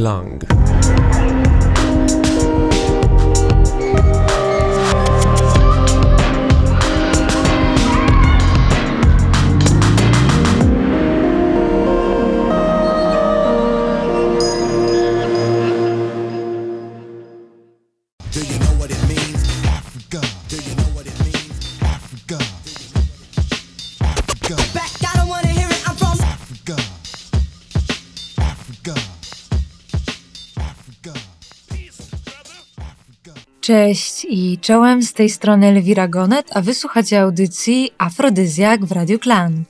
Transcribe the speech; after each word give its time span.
Klang. 0.00 0.59
Cześć 33.70 34.26
i 34.28 34.58
czołem 34.58 35.02
z 35.02 35.12
tej 35.12 35.30
strony 35.30 35.66
Elwira 35.66 36.08
Gonet, 36.08 36.46
a 36.54 36.60
wysłuchacie 36.60 37.20
audycji 37.20 37.90
Afrodyzjak 37.98 38.84
w 38.84 38.92
Radiu 38.92 39.18
Klang. 39.18 39.68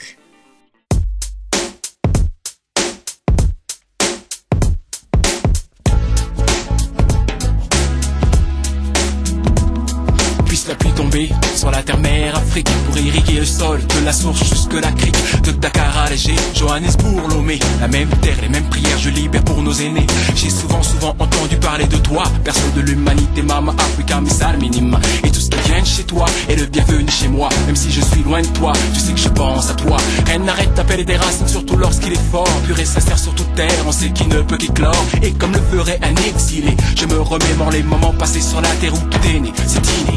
Sur 11.60 11.70
la 11.70 11.82
terre-mère 11.82 12.34
africaine 12.36 12.78
pour 12.86 12.96
irriguer 12.96 13.40
le 13.40 13.44
sol 13.44 13.80
de 13.86 14.04
la 14.06 14.14
source 14.14 14.42
jusque 14.48 14.72
la 14.72 14.90
crique 14.92 15.42
de 15.42 15.50
Dakar 15.50 15.94
à 15.94 16.04
Alger, 16.04 16.34
Johannesburg, 16.54 17.28
Lomé. 17.28 17.58
La 17.82 17.86
même 17.86 18.08
terre, 18.22 18.36
les 18.40 18.48
mêmes 18.48 18.64
prières 18.70 18.96
je 18.98 19.10
libère 19.10 19.44
pour 19.44 19.60
nos 19.60 19.74
aînés. 19.74 20.06
J'ai 20.34 20.48
souvent 20.48 20.82
souvent 20.82 21.14
entendu 21.18 21.56
parler 21.56 21.84
de 21.84 21.98
toi. 21.98 22.22
Perso 22.44 22.62
de 22.74 22.80
l'humanité 22.80 23.42
mama 23.42 23.74
Africa 23.78 24.22
missal 24.22 24.56
minima 24.56 24.98
et 25.22 25.30
tout 25.30 25.40
ce 25.40 25.50
qui 25.50 25.58
vient 25.68 25.82
de 25.82 25.86
chez 25.86 26.04
toi 26.04 26.24
est 26.48 26.56
le 26.56 26.64
bienvenu 26.64 27.10
chez 27.10 27.28
moi. 27.28 27.50
Même 27.66 27.76
si 27.76 27.90
je 27.92 28.00
suis 28.00 28.22
loin 28.22 28.40
de 28.40 28.46
toi 28.46 28.72
tu 28.94 29.00
sais 29.00 29.12
que 29.12 29.20
je 29.20 29.28
pense 29.28 29.68
à 29.68 29.74
toi. 29.74 29.98
Rien 30.24 30.38
n'arrête 30.38 30.72
d'appeler 30.72 31.04
des 31.04 31.16
racines 31.18 31.48
surtout 31.48 31.76
lorsqu'il 31.76 32.14
est 32.14 32.30
fort. 32.30 32.48
Pur 32.66 32.78
et 32.80 32.86
sincère 32.86 33.18
sur 33.18 33.34
toute 33.34 33.54
terre 33.54 33.84
on 33.86 33.92
sait 33.92 34.08
qu'il 34.08 34.28
ne 34.28 34.40
peut 34.40 34.56
qu'éclore. 34.56 35.04
Et 35.22 35.32
comme 35.32 35.52
le 35.52 35.60
ferait 35.76 36.00
un 36.02 36.16
exilé 36.26 36.74
je 36.96 37.04
me 37.04 37.20
remémore 37.20 37.70
les 37.70 37.82
moments 37.82 38.14
passés 38.14 38.40
sur 38.40 38.62
la 38.62 38.70
terre 38.80 38.94
où 38.94 39.08
tout 39.10 39.18
est 39.28 39.40
né. 39.40 39.52
C'est 39.66 39.84
inné 40.00 40.16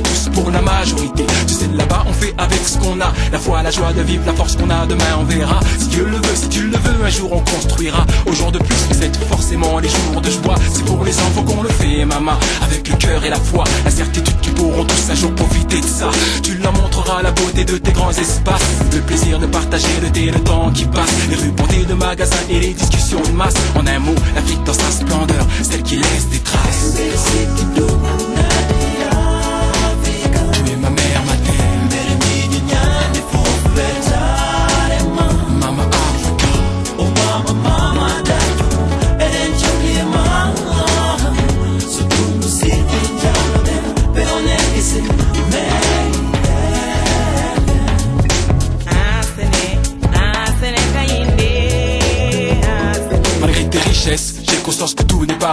tous 0.00 0.28
pour 0.32 0.50
la 0.50 0.60
majorité. 0.60 1.24
Tu 1.46 1.54
sais 1.54 1.68
là-bas 1.74 2.04
on 2.06 2.12
fait 2.12 2.34
avec 2.38 2.60
ce 2.66 2.78
qu'on 2.78 3.00
a. 3.00 3.12
La 3.32 3.38
foi, 3.38 3.62
la 3.62 3.70
joie 3.70 3.92
de 3.92 4.02
vivre, 4.02 4.22
la 4.26 4.32
force 4.32 4.56
qu'on 4.56 4.70
a 4.70 4.86
demain 4.86 5.18
on 5.20 5.24
verra. 5.24 5.60
Si 5.78 5.88
Dieu 5.88 6.04
le 6.04 6.16
veut, 6.16 6.34
si 6.34 6.48
tu 6.48 6.62
le 6.62 6.76
veux, 6.76 7.04
un 7.04 7.10
jour 7.10 7.32
on 7.32 7.40
construira. 7.40 8.04
Au 8.26 8.32
jour 8.32 8.52
de 8.52 8.58
plus, 8.58 8.76
c'est 8.92 9.14
forcément 9.26 9.78
les 9.78 9.88
jours 9.88 10.20
de 10.20 10.30
joie. 10.30 10.54
C'est 10.72 10.84
pour 10.84 11.04
les 11.04 11.16
enfants 11.18 11.42
qu'on 11.42 11.62
le 11.62 11.68
fait 11.68 12.04
maman 12.04 12.32
Avec 12.62 12.88
le 12.88 12.96
cœur 12.96 13.24
et 13.24 13.30
la 13.30 13.36
foi, 13.36 13.64
la 13.84 13.90
certitude 13.90 14.40
qu'ils 14.40 14.54
pourront 14.54 14.84
tous 14.84 15.10
un 15.10 15.14
jour 15.14 15.32
profiter 15.34 15.80
de 15.80 15.86
ça. 15.86 16.10
Tu 16.42 16.56
leur 16.56 16.72
montreras 16.72 17.22
la 17.22 17.30
beauté 17.30 17.64
de 17.64 17.78
tes 17.78 17.92
grands 17.92 18.10
espaces. 18.10 18.62
Le 18.92 19.00
plaisir 19.00 19.38
de 19.38 19.46
partager 19.46 20.00
le 20.02 20.10
thé, 20.10 20.30
le 20.30 20.40
temps 20.40 20.70
qui 20.72 20.84
passe. 20.86 21.12
Les 21.30 21.36
rues 21.36 21.52
bondées 21.52 21.84
de 21.84 21.94
magasins 21.94 22.36
et 22.50 22.60
les 22.60 22.74
discussions 22.74 23.20
de 23.20 23.32
masse. 23.32 23.54
En 23.76 23.86
un 23.86 23.98
mot, 23.98 24.14
l'Afrique 24.34 24.62
dans 24.64 24.72
sa 24.72 24.90
splendeur, 24.90 25.46
celle 25.62 25.82
qui 25.82 25.96
laisse 25.96 26.28
des 26.30 26.40
traces 26.40 26.94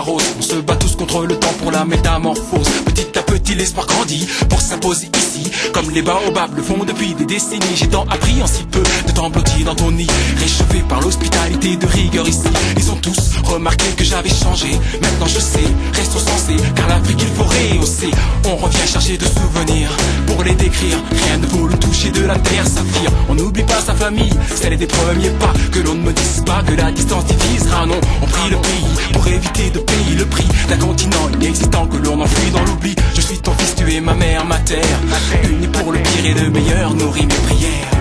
On 0.08 0.42
se 0.42 0.56
bat 0.56 0.76
tous 0.78 0.96
contre 0.96 1.26
le 1.28 1.38
temps 1.38 1.54
pour 1.62 1.72
la 1.72 1.86
métamorphose. 1.86 2.68
Petit 2.86 3.20
à 3.20 3.22
petit 3.22 3.41
l'espoir 3.56 3.88
grandit 3.88 4.28
pour 4.50 4.62
s'imposer 4.62 5.10
ici. 5.18 5.50
Comme 5.74 5.90
les 5.92 6.02
baobabs 6.02 6.56
le 6.56 6.64
font 6.64 6.84
depuis 6.84 7.14
des 7.14 7.26
décennies. 7.26 7.76
J'ai 7.76 7.88
tant 7.88 8.06
appris 8.10 8.42
en 8.42 8.48
si 8.48 8.64
peu 8.64 8.84
de 9.08 9.12
temps 9.12 9.30
blotti 9.30 9.64
dans 9.64 9.76
ton 9.76 9.92
nid. 9.92 10.08
Réchauffé 10.38 10.84
par 10.88 11.02
l'hospitalité 11.02 11.78
de 11.78 11.88
rigueur 11.88 12.28
ici. 12.28 12.50
Ils 12.78 12.92
ont 12.92 12.96
tous 12.96 13.38
remarqué 13.44 13.86
que 13.98 14.04
j'avais 14.04 14.30
changé. 14.30 14.72
Maintenant 15.02 15.28
je 15.28 15.40
sais, 15.40 15.68
restons 15.94 16.20
sensés 16.20 16.58
Car 16.76 16.88
l'Afrique 16.88 17.22
il 17.22 17.28
faut 17.36 17.44
rehausser. 17.44 18.12
On 18.46 18.56
revient 18.56 18.88
chercher 18.88 19.18
de 19.18 19.26
souvenirs 19.26 19.90
Pour 20.28 20.44
les 20.44 20.56
décrire, 20.56 20.98
rien 21.12 21.38
ne 21.38 21.46
vaut 21.48 21.68
le 21.68 21.78
toucher 21.78 22.12
de 22.12 22.26
la 22.26 22.38
terre 22.40 22.66
saphir. 22.66 23.12
On 23.30 23.36
n'oublie 23.36 23.64
pas 23.64 23.82
sa 23.82 23.94
famille, 23.94 24.34
celle 24.56 24.78
des 24.78 24.88
premiers 24.88 25.30
pas 25.40 25.54
Que 25.72 25.80
l'on 25.80 25.96
ne 25.96 26.04
me 26.04 26.14
dise 26.14 26.44
pas 26.46 26.64
que 26.64 26.74
la 26.74 26.92
distance 26.92 27.26
divisera. 27.26 27.86
Non, 27.86 28.00
on 28.22 28.26
prie 28.26 28.50
le 28.50 28.58
pays 28.58 29.12
pour 29.14 29.28
éviter 29.28 29.70
de 29.70 29.80
payer 29.80 30.16
le 30.18 30.26
prix 30.26 30.48
D'un 30.70 30.78
continent 30.78 31.30
inexistant 31.36 31.88
que 31.88 31.98
l'on 31.98 32.22
enfuit 32.22 32.52
dans 32.52 32.64
l'oubli. 32.64 32.96
Je 33.16 33.22
suis 33.22 33.41
ton 33.42 33.52
fils, 33.54 33.76
tu 33.76 33.94
es 33.94 34.02
ma 34.02 34.14
mère, 34.14 34.46
ma 34.46 34.58
terre. 34.60 35.00
Unis 35.44 35.68
pour 35.68 35.92
le 35.92 36.00
pire 36.00 36.26
et 36.26 36.34
le 36.34 36.50
meilleur, 36.50 36.94
nourris 36.94 37.26
mes 37.26 37.36
prières 37.48 38.01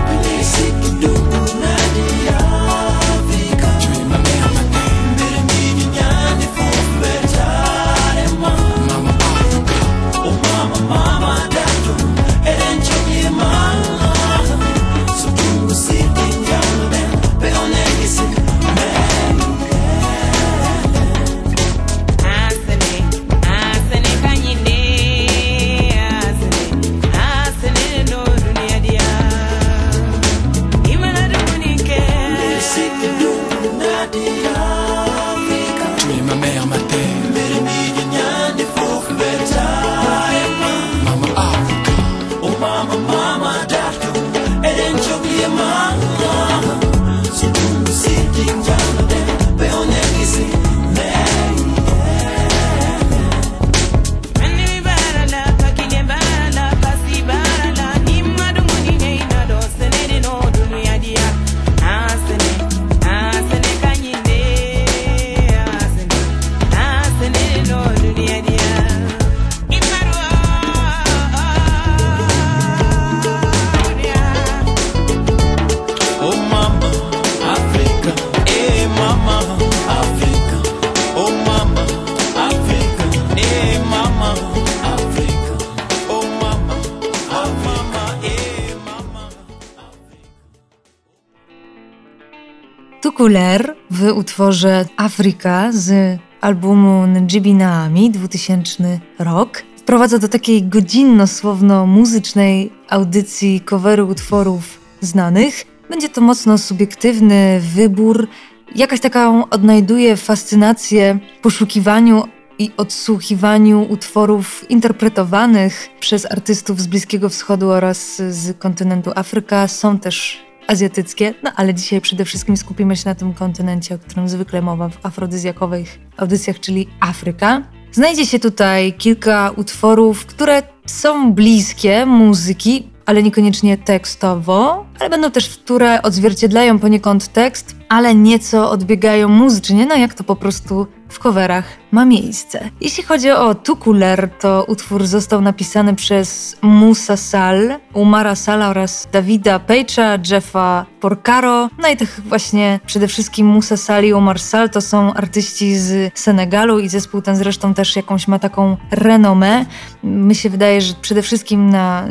utworze 94.41 94.85
Afryka 94.97 95.71
z 95.71 96.19
albumu 96.41 97.07
Njibi 97.07 97.53
Naami 97.53 98.11
2000 98.11 98.99
rok 99.19 99.63
wprowadza 99.77 100.19
do 100.19 100.27
takiej 100.27 100.63
godzinno-słowno-muzycznej 100.63 102.69
audycji 102.89 103.61
coveru 103.61 104.07
utworów 104.07 104.79
znanych. 105.01 105.65
Będzie 105.89 106.09
to 106.09 106.21
mocno 106.21 106.57
subiektywny 106.57 107.61
wybór. 107.75 108.27
Jakaś 108.75 108.99
taką 108.99 109.49
odnajduje 109.49 110.17
fascynację 110.17 111.19
poszukiwaniu 111.41 112.23
i 112.59 112.71
odsłuchiwaniu 112.77 113.87
utworów 113.89 114.69
interpretowanych 114.69 115.89
przez 115.99 116.31
artystów 116.31 116.81
z 116.81 116.87
Bliskiego 116.87 117.29
Wschodu 117.29 117.69
oraz 117.69 118.21
z 118.29 118.59
kontynentu 118.59 119.11
Afryka. 119.15 119.67
Są 119.67 119.99
też 119.99 120.50
azjatyckie, 120.71 121.33
no 121.43 121.51
ale 121.55 121.73
dzisiaj 121.73 122.01
przede 122.01 122.25
wszystkim 122.25 122.57
skupimy 122.57 122.95
się 122.95 123.09
na 123.09 123.15
tym 123.15 123.33
kontynencie, 123.33 123.95
o 123.95 123.97
którym 123.97 124.29
zwykle 124.29 124.61
mowa 124.61 124.89
w 124.89 125.05
afrodyzjakowych 125.05 125.99
audycjach, 126.17 126.59
czyli 126.59 126.87
Afryka. 126.99 127.61
Znajdzie 127.91 128.25
się 128.25 128.39
tutaj 128.39 128.93
kilka 128.93 129.51
utworów, 129.55 130.25
które 130.25 130.63
są 130.85 131.33
bliskie 131.33 132.05
muzyki, 132.05 132.87
ale 133.05 133.23
niekoniecznie 133.23 133.77
tekstowo, 133.77 134.85
ale 134.99 135.09
będą 135.09 135.31
też, 135.31 135.49
które 135.49 136.01
odzwierciedlają 136.01 136.79
poniekąd 136.79 137.27
tekst, 137.27 137.75
ale 137.91 138.15
nieco 138.15 138.71
odbiegają 138.71 139.27
muzycznie, 139.27 139.85
no 139.85 139.95
jak 139.95 140.13
to 140.13 140.23
po 140.23 140.35
prostu 140.35 140.87
w 141.09 141.19
coverach 141.19 141.65
ma 141.91 142.05
miejsce. 142.05 142.69
Jeśli 142.81 143.03
chodzi 143.03 143.31
o 143.31 143.55
Tukuler, 143.55 144.29
to 144.39 144.65
utwór 144.67 145.07
został 145.07 145.41
napisany 145.41 145.95
przez 145.95 146.57
Musa 146.61 147.17
Sal, 147.17 147.79
Umara 147.93 148.35
Sala 148.35 148.69
oraz 148.69 149.07
Davida 149.11 149.59
Pejcza, 149.59 150.17
Jeffa 150.31 150.85
Porcaro. 150.99 151.69
No 151.81 151.89
i 151.89 151.97
tych 151.97 152.19
właśnie 152.25 152.79
przede 152.85 153.07
wszystkim 153.07 153.47
Musa 153.47 153.77
Sal 153.77 154.05
i 154.05 154.13
Umar 154.13 154.39
Sal 154.39 154.69
to 154.69 154.81
są 154.81 155.13
artyści 155.13 155.75
z 155.75 156.19
Senegalu 156.19 156.79
i 156.79 156.89
zespół 156.89 157.21
ten 157.21 157.35
zresztą 157.35 157.73
też 157.73 157.95
jakąś 157.95 158.27
ma 158.27 158.39
taką 158.39 158.77
renomę. 158.91 159.65
Mi 160.03 160.35
się 160.35 160.49
wydaje, 160.49 160.81
że 160.81 160.93
przede 161.01 161.21
wszystkim 161.21 161.69
na 161.69 162.07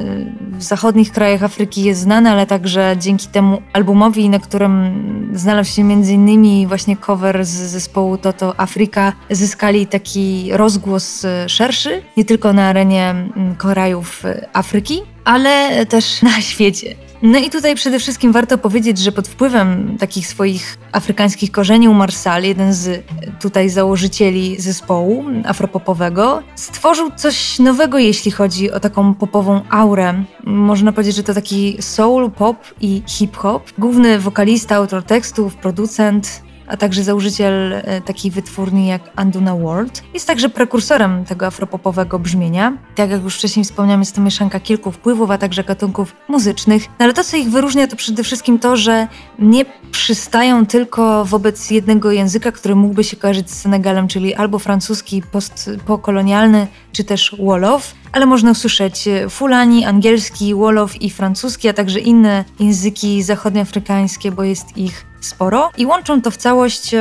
w 0.52 0.62
zachodnich 0.62 1.12
krajach 1.12 1.42
Afryki 1.42 1.82
jest 1.82 2.00
znany, 2.00 2.30
ale 2.30 2.46
także 2.46 2.96
dzięki 2.98 3.28
temu 3.28 3.62
albumowi, 3.72 4.28
na 4.28 4.38
którym 4.38 5.30
znalazł 5.34 5.69
się 5.70 5.84
między 5.84 6.12
innymi 6.12 6.66
właśnie 6.66 6.96
cover 6.96 7.44
z 7.44 7.48
zespołu 7.48 8.18
Toto 8.18 8.60
Afryka, 8.60 9.12
zyskali 9.30 9.86
taki 9.86 10.48
rozgłos 10.52 11.26
szerszy, 11.46 12.02
nie 12.16 12.24
tylko 12.24 12.52
na 12.52 12.68
arenie 12.68 13.14
krajów 13.58 14.22
Afryki, 14.52 15.02
ale 15.24 15.86
też 15.86 16.22
na 16.22 16.40
świecie. 16.40 17.09
No 17.22 17.38
i 17.38 17.50
tutaj 17.50 17.74
przede 17.74 17.98
wszystkim 17.98 18.32
warto 18.32 18.58
powiedzieć, 18.58 18.98
że 18.98 19.12
pod 19.12 19.28
wpływem 19.28 19.96
takich 19.98 20.26
swoich 20.26 20.78
afrykańskich 20.92 21.52
korzeni 21.52 21.88
Umar 21.88 22.12
Sal, 22.12 22.42
jeden 22.42 22.72
z 22.72 23.04
tutaj 23.40 23.68
założycieli 23.70 24.60
zespołu 24.60 25.24
afropopowego, 25.44 26.42
stworzył 26.54 27.10
coś 27.16 27.58
nowego, 27.58 27.98
jeśli 27.98 28.30
chodzi 28.30 28.70
o 28.70 28.80
taką 28.80 29.14
popową 29.14 29.60
aurę. 29.70 30.24
Można 30.44 30.92
powiedzieć, 30.92 31.16
że 31.16 31.22
to 31.22 31.34
taki 31.34 31.76
soul, 31.80 32.30
pop 32.30 32.56
i 32.80 33.02
hip-hop. 33.06 33.70
Główny 33.78 34.18
wokalista, 34.18 34.76
autor 34.76 35.02
tekstów, 35.02 35.56
producent, 35.56 36.42
a 36.70 36.76
także 36.76 37.02
założyciel 37.04 37.72
e, 37.72 38.00
takiej 38.00 38.30
wytwórni 38.30 38.86
jak 38.86 39.02
Anduna 39.16 39.56
World. 39.56 40.02
Jest 40.14 40.26
także 40.26 40.48
prekursorem 40.48 41.24
tego 41.24 41.46
afropopowego 41.46 42.18
brzmienia. 42.18 42.78
Tak 42.94 43.10
jak 43.10 43.22
już 43.22 43.36
wcześniej 43.36 43.64
wspomniałem, 43.64 44.00
jest 44.00 44.14
to 44.14 44.20
mieszanka 44.20 44.60
kilku 44.60 44.92
wpływów, 44.92 45.30
a 45.30 45.38
także 45.38 45.64
gatunków 45.64 46.16
muzycznych. 46.28 46.82
No 46.98 47.04
ale 47.04 47.12
to, 47.14 47.24
co 47.24 47.36
ich 47.36 47.50
wyróżnia, 47.50 47.86
to 47.86 47.96
przede 47.96 48.24
wszystkim 48.24 48.58
to, 48.58 48.76
że 48.76 49.08
nie 49.38 49.64
przystają 49.90 50.66
tylko 50.66 51.24
wobec 51.24 51.70
jednego 51.70 52.12
języka, 52.12 52.52
który 52.52 52.74
mógłby 52.74 53.04
się 53.04 53.16
kojarzyć 53.16 53.50
z 53.50 53.60
Senegalem, 53.60 54.08
czyli 54.08 54.34
albo 54.34 54.58
francuski 54.58 55.22
post, 55.32 55.70
pokolonialny, 55.86 56.66
czy 56.92 57.04
też 57.04 57.36
Wolof, 57.38 57.94
ale 58.12 58.26
można 58.26 58.50
usłyszeć 58.50 59.08
fulani, 59.30 59.84
angielski, 59.84 60.54
Wolof 60.54 61.02
i 61.02 61.10
francuski, 61.10 61.68
a 61.68 61.72
także 61.72 62.00
inne 62.00 62.44
języki 62.60 63.22
zachodnioafrykańskie, 63.22 64.32
bo 64.32 64.42
jest 64.42 64.76
ich 64.76 65.06
sporo. 65.20 65.70
I 65.78 65.86
łączą 65.86 66.22
to 66.22 66.30
w 66.30 66.36
całość 66.36 66.94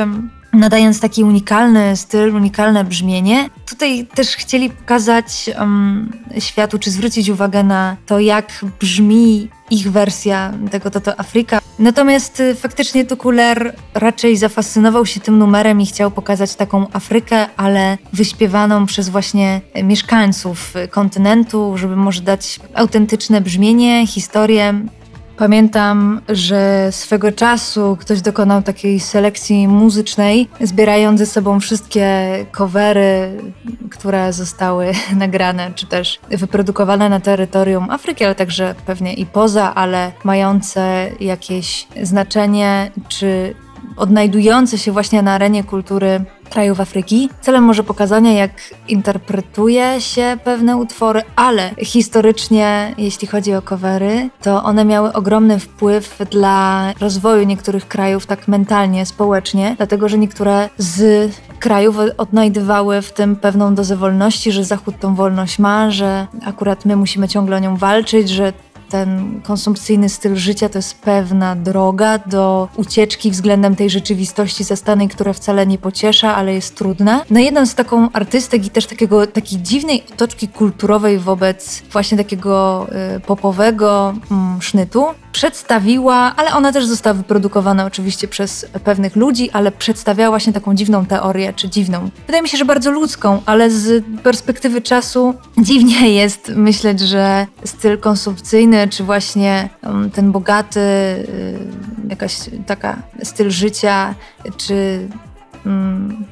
nadając 0.52 1.00
taki 1.00 1.24
unikalny 1.24 1.96
styl, 1.96 2.36
unikalne 2.36 2.84
brzmienie. 2.84 3.50
Tutaj 3.66 4.06
też 4.14 4.36
chcieli 4.36 4.70
pokazać 4.70 5.50
um, 5.58 6.12
światu, 6.38 6.78
czy 6.78 6.90
zwrócić 6.90 7.28
uwagę 7.28 7.62
na 7.62 7.96
to, 8.06 8.20
jak 8.20 8.64
brzmi 8.80 9.48
ich 9.70 9.92
wersja 9.92 10.52
tego 10.70 10.90
Toto 10.90 11.20
Afryka. 11.20 11.60
Natomiast 11.78 12.40
y, 12.40 12.54
faktycznie 12.54 13.04
Tukuler 13.06 13.76
raczej 13.94 14.36
zafascynował 14.36 15.06
się 15.06 15.20
tym 15.20 15.38
numerem 15.38 15.80
i 15.80 15.86
chciał 15.86 16.10
pokazać 16.10 16.54
taką 16.54 16.86
Afrykę, 16.92 17.46
ale 17.56 17.98
wyśpiewaną 18.12 18.86
przez 18.86 19.08
właśnie 19.08 19.60
mieszkańców 19.82 20.74
kontynentu, 20.90 21.78
żeby 21.78 21.96
może 21.96 22.20
dać 22.20 22.60
autentyczne 22.74 23.40
brzmienie, 23.40 24.06
historię 24.06 24.80
Pamiętam, 25.40 26.20
że 26.28 26.88
swego 26.92 27.32
czasu 27.32 27.96
ktoś 28.00 28.20
dokonał 28.20 28.62
takiej 28.62 29.00
selekcji 29.00 29.68
muzycznej, 29.68 30.48
zbierając 30.60 31.18
ze 31.18 31.26
sobą 31.26 31.60
wszystkie 31.60 32.06
covery, 32.52 33.38
które 33.90 34.32
zostały 34.32 34.92
nagrane, 35.16 35.72
czy 35.74 35.86
też 35.86 36.20
wyprodukowane 36.30 37.08
na 37.08 37.20
terytorium 37.20 37.90
Afryki, 37.90 38.24
ale 38.24 38.34
także 38.34 38.74
pewnie 38.86 39.14
i 39.14 39.26
poza, 39.26 39.74
ale 39.74 40.12
mające 40.24 41.10
jakieś 41.20 41.86
znaczenie, 42.02 42.90
czy 43.08 43.54
odnajdujące 43.96 44.78
się 44.78 44.92
właśnie 44.92 45.22
na 45.22 45.32
arenie 45.32 45.64
kultury 45.64 46.24
krajów 46.50 46.80
Afryki. 46.80 47.30
Celem 47.40 47.64
może 47.64 47.82
pokazania, 47.82 48.32
jak 48.32 48.50
interpretuje 48.88 50.00
się 50.00 50.38
pewne 50.44 50.76
utwory, 50.76 51.22
ale 51.36 51.70
historycznie, 51.78 52.94
jeśli 52.98 53.28
chodzi 53.28 53.54
o 53.54 53.62
covery, 53.62 54.30
to 54.42 54.62
one 54.64 54.84
miały 54.84 55.12
ogromny 55.12 55.58
wpływ 55.58 56.18
dla 56.30 56.92
rozwoju 57.00 57.44
niektórych 57.44 57.88
krajów 57.88 58.26
tak 58.26 58.48
mentalnie, 58.48 59.06
społecznie, 59.06 59.74
dlatego 59.76 60.08
że 60.08 60.18
niektóre 60.18 60.68
z 60.78 61.30
krajów 61.58 61.96
odnajdywały 62.18 63.02
w 63.02 63.12
tym 63.12 63.36
pewną 63.36 63.74
dozę 63.74 63.96
wolności, 63.96 64.52
że 64.52 64.64
Zachód 64.64 64.94
tą 65.00 65.14
wolność 65.14 65.58
ma, 65.58 65.90
że 65.90 66.26
akurat 66.44 66.84
my 66.84 66.96
musimy 66.96 67.28
ciągle 67.28 67.56
o 67.56 67.58
nią 67.58 67.76
walczyć, 67.76 68.28
że 68.28 68.52
ten 68.90 69.40
konsumpcyjny 69.44 70.08
styl 70.08 70.36
życia 70.36 70.68
to 70.68 70.78
jest 70.78 70.98
pewna 70.98 71.56
droga 71.56 72.18
do 72.18 72.68
ucieczki 72.76 73.30
względem 73.30 73.76
tej 73.76 73.90
rzeczywistości 73.90 74.64
zastanej, 74.64 75.08
która 75.08 75.32
wcale 75.32 75.66
nie 75.66 75.78
pociesza, 75.78 76.36
ale 76.36 76.54
jest 76.54 76.76
trudna. 76.76 77.24
No 77.30 77.40
jedną 77.40 77.66
z 77.66 77.74
taką 77.74 78.12
artystek 78.12 78.66
i 78.66 78.70
też 78.70 78.86
takiego, 78.86 79.26
takiej 79.26 79.62
dziwnej 79.62 80.04
otoczki 80.12 80.48
kulturowej 80.48 81.18
wobec 81.18 81.82
właśnie 81.92 82.18
takiego 82.18 82.86
y, 83.16 83.20
popowego 83.20 84.14
mm, 84.30 84.62
sznytu 84.62 85.06
przedstawiła, 85.32 86.34
ale 86.36 86.54
ona 86.54 86.72
też 86.72 86.86
została 86.86 87.14
wyprodukowana 87.14 87.84
oczywiście 87.84 88.28
przez 88.28 88.66
pewnych 88.84 89.16
ludzi, 89.16 89.50
ale 89.50 89.72
przedstawiała 89.72 90.30
właśnie 90.30 90.52
taką 90.52 90.74
dziwną 90.74 91.06
teorię, 91.06 91.52
czy 91.52 91.68
dziwną. 91.68 92.10
Wydaje 92.26 92.42
mi 92.42 92.48
się, 92.48 92.58
że 92.58 92.64
bardzo 92.64 92.90
ludzką, 92.90 93.42
ale 93.46 93.70
z 93.70 94.04
perspektywy 94.22 94.82
czasu 94.82 95.34
dziwnie 95.58 96.14
jest 96.14 96.48
myśleć, 96.48 97.00
że 97.00 97.46
styl 97.64 97.98
konsumpcyjny, 97.98 98.79
czy 98.88 99.04
właśnie 99.04 99.68
um, 99.82 100.10
ten 100.10 100.32
bogaty, 100.32 100.80
y, 100.80 101.58
jakaś 102.08 102.36
taka 102.66 103.02
styl 103.22 103.50
życia, 103.50 104.14
czy 104.56 105.08
um, 105.66 106.24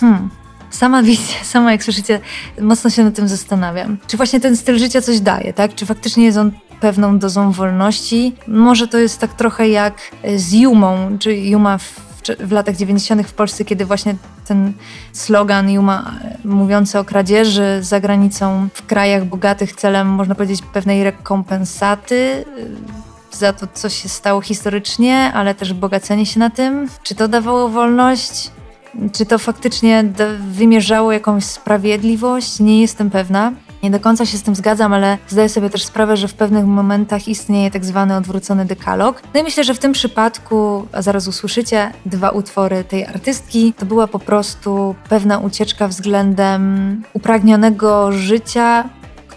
hmm, 0.00 0.30
sama 0.70 1.02
widzę, 1.02 1.32
sama 1.52 1.72
jak 1.72 1.84
słyszycie, 1.84 2.20
mocno 2.60 2.90
się 2.90 3.04
nad 3.04 3.14
tym 3.14 3.28
zastanawiam. 3.28 3.98
Czy 4.06 4.16
właśnie 4.16 4.40
ten 4.40 4.56
styl 4.56 4.78
życia 4.78 5.00
coś 5.00 5.20
daje, 5.20 5.52
tak? 5.52 5.74
Czy 5.74 5.86
faktycznie 5.86 6.24
jest 6.24 6.38
on 6.38 6.52
pewną 6.80 7.18
dozą 7.18 7.52
wolności. 7.52 8.34
Może 8.48 8.88
to 8.88 8.98
jest 8.98 9.18
tak 9.18 9.34
trochę 9.34 9.68
jak 9.68 9.94
z 10.36 10.52
Jumą, 10.52 11.18
czy 11.18 11.36
Juma 11.36 11.78
w, 11.78 12.00
w 12.40 12.52
latach 12.52 12.76
90. 12.76 13.26
w 13.26 13.32
Polsce, 13.32 13.64
kiedy 13.64 13.84
właśnie 13.84 14.14
ten 14.52 14.72
slogan 15.12 15.70
Juma 15.70 16.14
mówiący 16.44 16.98
o 16.98 17.04
kradzieży 17.04 17.78
za 17.80 18.00
granicą 18.00 18.68
w 18.74 18.86
krajach 18.86 19.24
bogatych 19.24 19.72
celem, 19.72 20.08
można 20.08 20.34
powiedzieć, 20.34 20.62
pewnej 20.72 21.04
rekompensaty 21.04 22.44
y, 23.34 23.36
za 23.36 23.52
to, 23.52 23.66
co 23.74 23.88
się 23.88 24.08
stało 24.08 24.40
historycznie, 24.40 25.32
ale 25.34 25.54
też 25.54 25.72
bogacenie 25.72 26.26
się 26.26 26.40
na 26.40 26.50
tym. 26.50 26.88
Czy 27.02 27.14
to 27.14 27.28
dawało 27.28 27.68
wolność? 27.68 28.50
Czy 29.12 29.26
to 29.26 29.38
faktycznie 29.38 30.04
wymierzało 30.38 31.12
jakąś 31.12 31.44
sprawiedliwość? 31.44 32.60
Nie 32.60 32.80
jestem 32.80 33.10
pewna. 33.10 33.52
Nie 33.82 33.90
do 33.90 34.00
końca 34.00 34.26
się 34.26 34.38
z 34.38 34.42
tym 34.42 34.54
zgadzam, 34.54 34.92
ale 34.92 35.18
zdaję 35.28 35.48
sobie 35.48 35.70
też 35.70 35.84
sprawę, 35.84 36.16
że 36.16 36.28
w 36.28 36.34
pewnych 36.34 36.64
momentach 36.64 37.28
istnieje 37.28 37.70
tak 37.70 37.84
zwany 37.84 38.16
odwrócony 38.16 38.64
dekalog. 38.64 39.22
No 39.34 39.40
i 39.40 39.42
myślę, 39.42 39.64
że 39.64 39.74
w 39.74 39.78
tym 39.78 39.92
przypadku, 39.92 40.86
a 40.92 41.02
zaraz 41.02 41.28
usłyszycie, 41.28 41.92
dwa 42.06 42.30
utwory 42.30 42.84
tej 42.84 43.06
artystki, 43.06 43.72
to 43.78 43.86
była 43.86 44.06
po 44.06 44.18
prostu 44.18 44.94
pewna 45.08 45.38
ucieczka 45.38 45.88
względem 45.88 47.02
upragnionego 47.12 48.12
życia, 48.12 48.84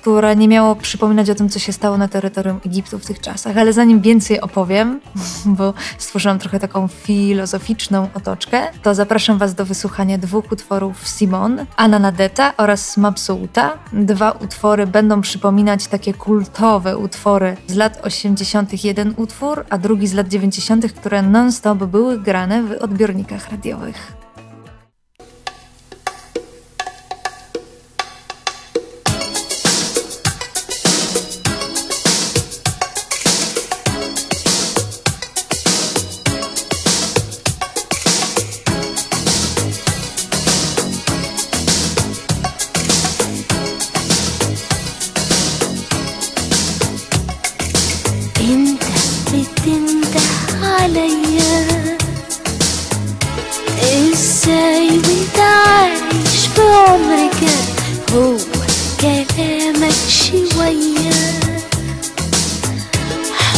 które 0.06 0.36
nie 0.36 0.48
miało 0.48 0.76
przypominać 0.76 1.30
o 1.30 1.36
tym, 1.36 1.50
co 1.50 1.60
się 1.60 1.74
stało 1.74 1.98
na 1.98 2.08
terytorium 2.08 2.60
Egiptu 2.66 3.00
w 3.00 3.06
tych 3.06 3.20
czasach. 3.20 3.58
Ale 3.58 3.74
zanim 3.74 4.02
więcej 4.02 4.42
opowiem, 4.42 5.02
bo 5.58 5.74
stworzyłam 5.98 6.40
trochę 6.40 6.60
taką 6.60 6.88
filozoficzną 6.88 8.08
otoczkę, 8.14 8.62
to 8.84 8.96
zapraszam 8.96 9.38
Was 9.38 9.56
do 9.56 9.66
wysłuchania 9.66 10.18
dwóch 10.18 10.52
utworów 10.52 11.08
Simon, 11.08 11.66
Ananadeta 11.76 12.54
oraz 12.58 12.98
Mabsouta. 12.98 13.78
Dwa 13.94 14.32
utwory 14.32 14.88
będą 14.88 15.22
przypominać 15.22 15.88
takie 15.88 16.14
kultowe 16.14 16.98
utwory 16.98 17.58
z 17.68 17.76
lat 17.76 18.00
80. 18.04 18.84
jeden 18.84 19.14
utwór, 19.18 19.66
a 19.70 19.78
drugi 19.78 20.08
z 20.08 20.14
lat 20.14 20.28
90., 20.28 20.94
które 20.94 21.22
non-stop 21.22 21.78
były 21.78 22.20
grane 22.20 22.64
w 22.64 22.72
odbiornikach 22.72 23.52
radiowych. 23.52 24.25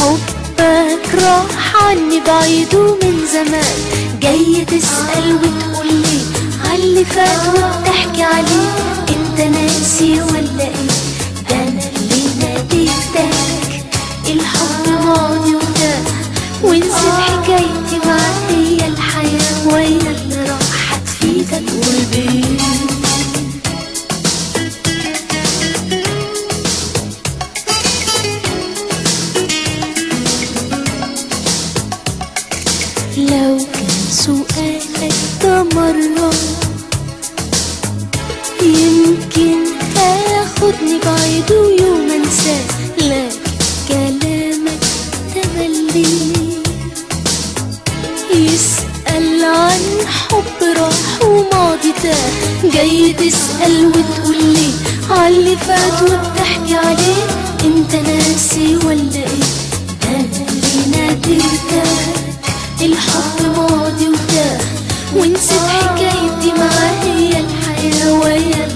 حبك 0.08 1.14
راح 1.22 1.76
عني 1.84 2.20
بعيد 2.26 2.74
ومن 2.74 3.26
زمان. 3.32 3.74
جاي 4.22 4.64
تسأل 4.64 5.34
وتقولي 5.34 6.20
عاللي 6.70 7.04
فات 7.04 7.48
وبتحكي 7.48 8.22
عليه؟ 8.22 8.70
انت 9.08 9.40
ناسي 9.40 10.22
ولا 10.22 10.64
إيه؟ 10.64 10.88
ده 11.50 11.56
أنا 11.56 11.82
اللي 11.96 12.24
ناديتك 12.40 13.34
الحب 14.26 15.04
ماضي 15.06 15.54
وده 15.54 15.94
وانسى 16.62 17.10
حكايتي 17.26 18.06
معاك 18.06 18.50
هي 18.50 18.88
الحياة. 18.88 19.66
ويا 19.74 20.10
اللي 20.10 20.50
راحت 20.50 21.08
فيك. 21.20 21.48
تقول 21.50 21.96
بيه. 22.12 22.57
انت 52.04 52.14
جاي 52.74 53.12
تسأل 53.12 53.86
وتقولي 53.86 54.70
عاللي 55.10 55.56
فات 55.56 56.02
وبتحكي 56.02 56.74
عليه 56.74 57.24
انت 57.64 57.94
ناسي 57.94 58.76
ولا 58.76 59.14
إيه؟ 59.14 59.44
أنا 60.08 60.48
اللي 60.48 60.96
ناديتك 60.96 61.82
الحب 62.82 63.56
ماضي 63.56 64.08
وتاه 64.08 64.58
ونسيت 65.16 65.60
حكايتي 65.60 66.52
معايا 66.58 67.40
الحياة 67.40 68.12
ويا 68.12 68.67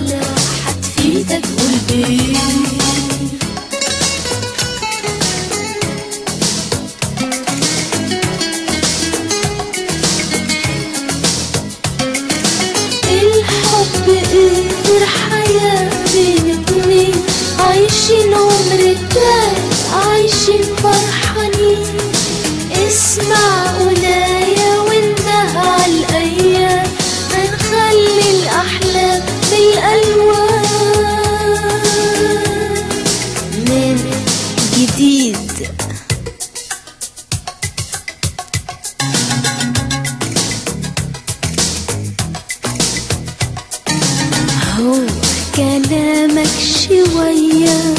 كلامك 45.92 46.48
شوية. 46.86 47.94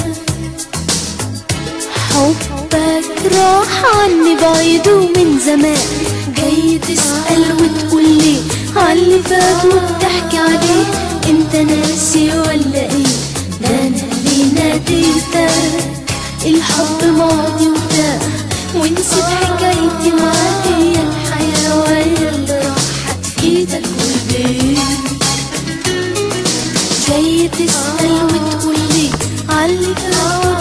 حبك 2.09 3.33
راح 3.35 3.85
عني 3.95 4.35
بعيد 4.41 4.87
ومن 4.87 5.39
زمان. 5.45 5.77
جاي 6.37 6.79
تسأل 6.79 7.43
وتقول 7.53 8.03
لي 8.03 8.35
عاللي 8.75 9.19
فات 9.23 9.65
وبتحكي 9.65 10.37
عليه. 10.37 10.85
انت 11.29 11.55
ناسي 11.55 12.29
ولا 12.39 12.81
إيه؟ 12.81 13.13
ده 13.61 13.69
أنا 13.69 14.01
ليه 14.25 14.53
ناديتك. 14.55 15.83
الحب 16.45 17.03
ماضي 17.17 17.67
وده 17.67 18.19
ونسيت 18.75 19.23
حكايتي 19.23 20.11
معاك 20.19 20.65
يا 20.65 21.01
الحياة 21.03 21.79
وهي 21.79 22.29
اللي 22.29 22.57
راحت 22.57 23.25
في 23.41 23.65
ده 23.65 23.77
كل 23.77 24.33
بيت 24.33 25.22
جاي 27.13 27.47
تسأل 27.47 28.11
وتقولي 28.23 29.09
على 29.49 29.73
الهوا 29.73 30.52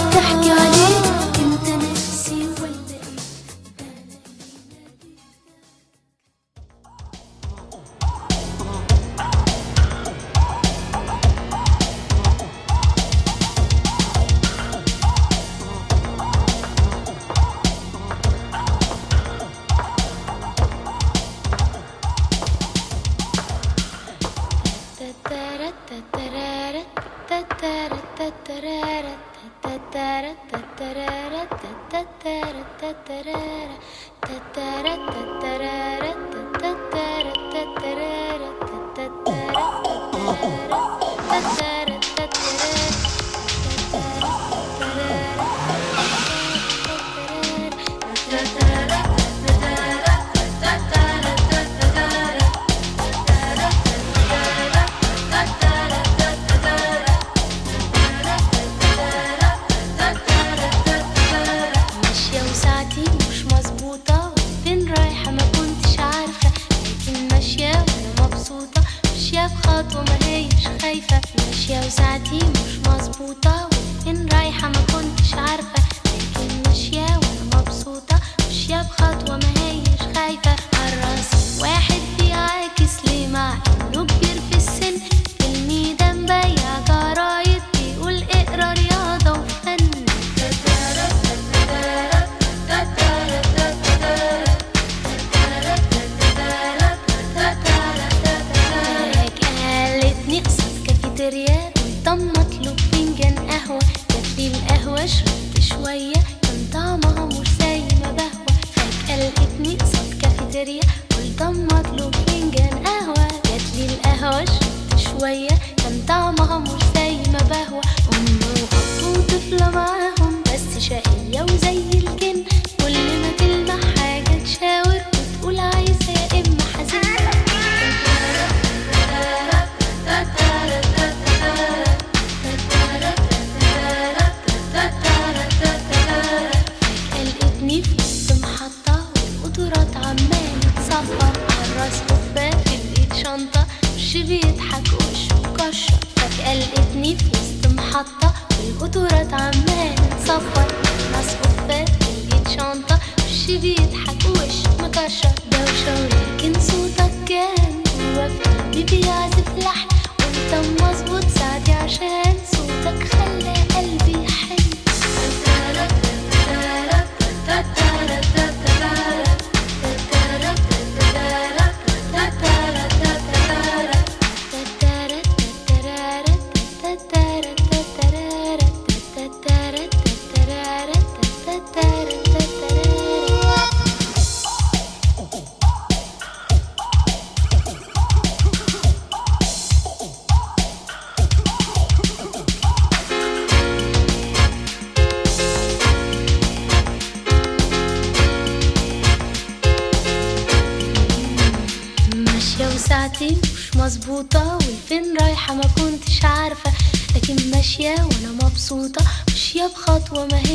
بخطوة 209.67 210.27
ما 210.27 210.39
هيش 210.39 210.52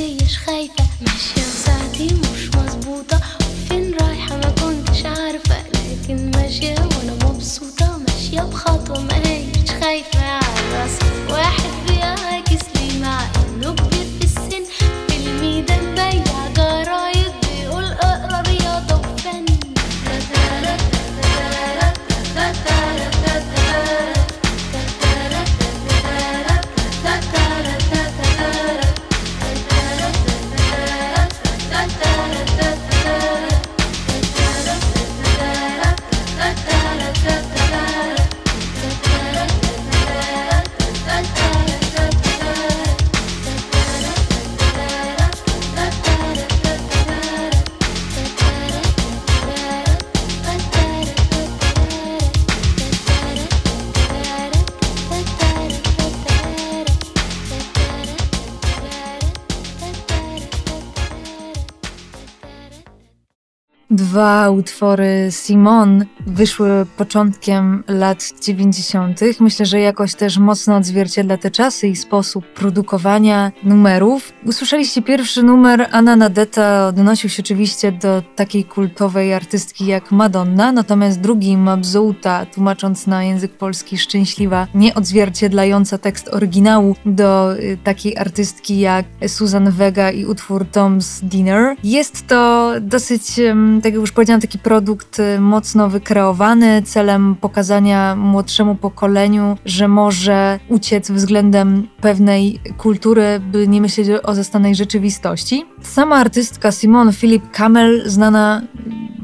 Dwa 64.17 64.49
utwory 64.51 65.31
Simon 65.31 66.05
wyszły 66.27 66.85
początkiem 66.97 67.83
lat 67.87 68.33
90. 68.41 69.19
Myślę, 69.39 69.65
że 69.65 69.79
jakoś 69.79 70.15
też 70.15 70.37
mocno 70.37 70.75
odzwierciedla 70.75 71.37
te 71.37 71.51
czasy 71.51 71.87
i 71.87 71.95
sposób 71.95 72.45
produkowania 72.45 73.51
numerów. 73.63 74.33
Usłyszeliście 74.45 75.01
pierwszy 75.01 75.43
numer, 75.43 75.87
Anna 75.91 76.15
Nadeta 76.15 76.87
odnosił 76.87 77.29
się 77.29 77.43
oczywiście 77.43 77.91
do 77.91 78.23
takiej 78.35 78.63
kultowej 78.63 79.33
artystki 79.33 79.85
jak 79.85 80.11
Madonna, 80.11 80.71
natomiast 80.71 81.21
drugi 81.21 81.57
Mabzouta, 81.57 82.45
tłumacząc 82.45 83.07
na 83.07 83.23
język 83.23 83.51
polski 83.51 83.97
szczęśliwa, 83.97 84.67
nie 84.75 84.95
odzwierciedlająca 84.95 85.97
tekst 85.97 86.29
oryginału 86.31 86.95
do 87.05 87.57
y, 87.57 87.77
takiej 87.83 88.17
artystki 88.17 88.79
jak 88.79 89.05
Susan 89.27 89.71
Vega 89.71 90.11
i 90.11 90.25
utwór 90.25 90.65
Tom's 90.65 91.23
Dinner. 91.23 91.75
Jest 91.83 92.27
to 92.27 92.71
dosyć, 92.81 93.35
tak 93.83 93.85
jak 93.85 93.93
już 93.93 94.11
powiedziałam, 94.11 94.41
taki 94.41 94.59
produkt 94.59 95.19
y, 95.19 95.39
mocno 95.39 95.89
wykreowany 96.17 96.81
celem 96.81 97.35
pokazania 97.35 98.15
młodszemu 98.15 98.75
pokoleniu, 98.75 99.57
że 99.65 99.87
może 99.87 100.59
uciec 100.69 101.11
względem 101.11 101.87
pewnej 102.01 102.59
kultury, 102.77 103.41
by 103.51 103.67
nie 103.67 103.81
myśleć 103.81 104.07
o 104.23 104.35
zastanej 104.35 104.75
rzeczywistości. 104.75 105.65
Sama 105.81 106.15
artystka 106.15 106.71
Simone 106.71 107.13
Philip 107.13 107.51
Kamel, 107.51 108.09
znana 108.09 108.61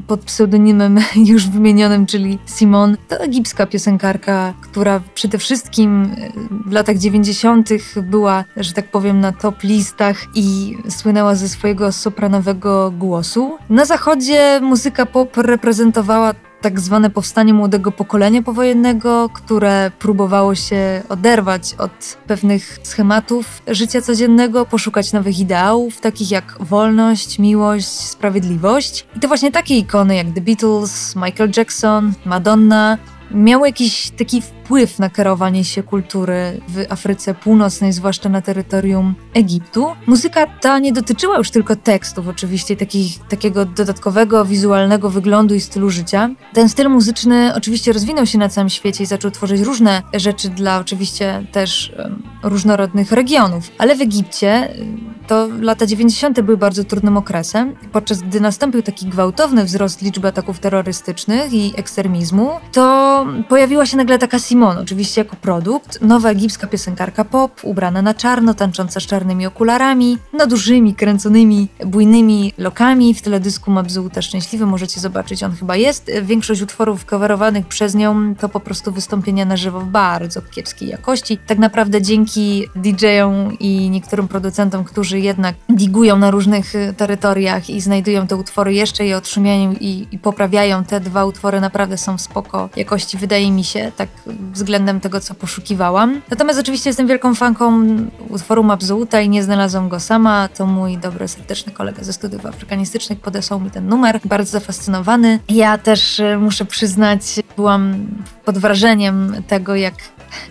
pod 0.06 0.20
pseudonimem 0.20 0.98
już 1.32 1.48
wymienionym, 1.48 2.06
czyli 2.06 2.38
Simon, 2.46 2.96
to 3.08 3.16
egipska 3.16 3.66
piosenkarka, 3.66 4.54
która 4.60 5.00
przede 5.14 5.38
wszystkim 5.38 6.02
e, 6.02 6.30
w 6.66 6.72
latach 6.72 6.98
90. 6.98 7.68
była, 8.02 8.44
że 8.56 8.72
tak 8.72 8.90
powiem, 8.90 9.20
na 9.20 9.32
top 9.32 9.62
listach 9.62 10.16
i 10.34 10.76
słynęła 10.88 11.34
ze 11.34 11.48
swojego 11.48 11.92
sopranowego 11.92 12.90
głosu. 12.90 13.58
Na 13.70 13.84
zachodzie 13.84 14.60
muzyka 14.62 15.06
pop 15.06 15.36
reprezentowała 15.36 16.34
tak 16.64 16.80
zwane 16.80 17.10
powstanie 17.10 17.54
młodego 17.54 17.92
pokolenia 17.92 18.42
powojennego, 18.42 19.28
które 19.28 19.90
próbowało 19.98 20.54
się 20.54 21.02
oderwać 21.08 21.74
od 21.78 22.16
pewnych 22.26 22.78
schematów 22.82 23.62
życia 23.66 24.02
codziennego, 24.02 24.66
poszukać 24.66 25.12
nowych 25.12 25.38
ideałów, 25.38 26.00
takich 26.00 26.30
jak 26.30 26.56
wolność, 26.60 27.38
miłość, 27.38 27.86
sprawiedliwość. 27.86 29.06
I 29.16 29.20
to 29.20 29.28
właśnie 29.28 29.52
takie 29.52 29.78
ikony 29.78 30.16
jak 30.16 30.26
The 30.34 30.40
Beatles, 30.40 31.16
Michael 31.16 31.50
Jackson, 31.56 32.12
Madonna 32.24 32.98
miały 33.34 33.68
jakiś 33.68 34.10
taki 34.10 34.42
wpływ 34.42 34.98
na 34.98 35.10
kierowanie 35.10 35.64
się 35.64 35.82
kultury 35.82 36.60
w 36.68 36.92
Afryce 36.92 37.34
Północnej, 37.34 37.92
zwłaszcza 37.92 38.28
na 38.28 38.42
terytorium 38.42 39.14
Egiptu. 39.34 39.86
Muzyka 40.06 40.46
ta 40.46 40.78
nie 40.78 40.92
dotyczyła 40.92 41.38
już 41.38 41.50
tylko 41.50 41.76
tekstów, 41.76 42.28
oczywiście 42.28 42.76
takich, 42.76 43.18
takiego 43.28 43.64
dodatkowego, 43.64 44.44
wizualnego 44.44 45.10
wyglądu 45.10 45.54
i 45.54 45.60
stylu 45.60 45.90
życia. 45.90 46.30
Ten 46.52 46.68
styl 46.68 46.90
muzyczny 46.90 47.52
oczywiście 47.54 47.92
rozwinął 47.92 48.26
się 48.26 48.38
na 48.38 48.48
całym 48.48 48.70
świecie 48.70 49.04
i 49.04 49.06
zaczął 49.06 49.30
tworzyć 49.30 49.60
różne 49.60 50.02
rzeczy 50.14 50.48
dla 50.48 50.78
oczywiście 50.78 51.46
też 51.52 51.92
um, 51.98 52.22
różnorodnych 52.42 53.12
regionów. 53.12 53.70
Ale 53.78 53.96
w 53.96 54.00
Egipcie 54.00 54.74
um, 54.78 55.14
to 55.26 55.48
lata 55.60 55.86
90. 55.86 56.40
były 56.40 56.56
bardzo 56.56 56.84
trudnym 56.84 57.16
okresem, 57.16 57.76
podczas 57.92 58.22
gdy 58.22 58.40
nastąpił 58.40 58.82
taki 58.82 59.06
gwałtowny 59.06 59.64
wzrost 59.64 60.02
liczby 60.02 60.28
ataków 60.28 60.58
terrorystycznych 60.58 61.52
i 61.52 61.72
ekstremizmu, 61.76 62.50
to 62.72 63.23
pojawiła 63.48 63.86
się 63.86 63.96
nagle 63.96 64.18
taka 64.18 64.38
Simon, 64.38 64.78
oczywiście 64.78 65.20
jako 65.20 65.36
produkt, 65.36 66.02
nowa 66.02 66.30
egipska 66.30 66.66
piosenkarka 66.66 67.24
pop, 67.24 67.60
ubrana 67.62 68.02
na 68.02 68.14
czarno, 68.14 68.54
tańcząca 68.54 69.00
z 69.00 69.06
czarnymi 69.06 69.46
okularami, 69.46 70.18
na 70.32 70.46
dużymi, 70.46 70.94
kręconymi, 70.94 71.68
bujnymi 71.86 72.52
lokami. 72.58 73.14
W 73.14 73.22
teledysku 73.22 73.70
Mabzuta 73.70 74.22
Szczęśliwy 74.22 74.66
możecie 74.66 75.00
zobaczyć, 75.00 75.42
on 75.42 75.52
chyba 75.52 75.76
jest. 75.76 76.10
Większość 76.22 76.62
utworów 76.62 77.04
coverowanych 77.04 77.66
przez 77.66 77.94
nią 77.94 78.34
to 78.34 78.48
po 78.48 78.60
prostu 78.60 78.92
wystąpienia 78.92 79.44
na 79.44 79.56
żywo 79.56 79.80
w 79.80 79.86
bardzo 79.86 80.42
kiepskiej 80.42 80.88
jakości. 80.88 81.38
Tak 81.46 81.58
naprawdę 81.58 82.02
dzięki 82.02 82.68
DJ-om 82.76 83.58
i 83.58 83.90
niektórym 83.90 84.28
producentom, 84.28 84.84
którzy 84.84 85.20
jednak 85.20 85.54
digują 85.68 86.18
na 86.18 86.30
różnych 86.30 86.72
terytoriach 86.96 87.70
i 87.70 87.80
znajdują 87.80 88.26
te 88.26 88.36
utwory, 88.36 88.74
jeszcze 88.74 89.06
je 89.06 89.16
otrzymają 89.16 89.72
i, 89.80 90.06
i 90.12 90.18
poprawiają. 90.18 90.84
Te 90.84 91.00
dwa 91.00 91.24
utwory 91.24 91.60
naprawdę 91.60 91.98
są 91.98 92.18
spoko 92.18 92.68
jakości, 92.76 93.13
wydaje 93.16 93.52
mi 93.52 93.64
się, 93.64 93.92
tak 93.96 94.08
względem 94.52 95.00
tego, 95.00 95.20
co 95.20 95.34
poszukiwałam. 95.34 96.20
Natomiast 96.30 96.60
oczywiście 96.60 96.90
jestem 96.90 97.06
wielką 97.06 97.34
fanką 97.34 97.86
utworu 98.28 98.64
Mabzuta 98.64 99.20
i 99.20 99.28
nie 99.28 99.42
znalazłam 99.42 99.88
go 99.88 100.00
sama. 100.00 100.48
To 100.48 100.66
mój 100.66 100.98
dobry, 100.98 101.28
serdeczny 101.28 101.72
kolega 101.72 102.04
ze 102.04 102.12
studiów 102.12 102.46
afrykanistycznych 102.46 103.20
podesłał 103.20 103.60
mi 103.60 103.70
ten 103.70 103.88
numer, 103.88 104.20
bardzo 104.24 104.50
zafascynowany. 104.50 105.38
Ja 105.48 105.78
też 105.78 106.20
y, 106.20 106.38
muszę 106.38 106.64
przyznać, 106.64 107.22
byłam 107.56 108.06
pod 108.44 108.58
wrażeniem 108.58 109.42
tego, 109.48 109.74
jak 109.74 109.94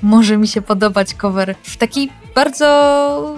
może 0.01 0.37
mi 0.37 0.47
się 0.47 0.61
podobać 0.61 1.13
cover 1.13 1.55
w 1.63 1.77
takiej 1.77 2.09
bardzo 2.35 3.35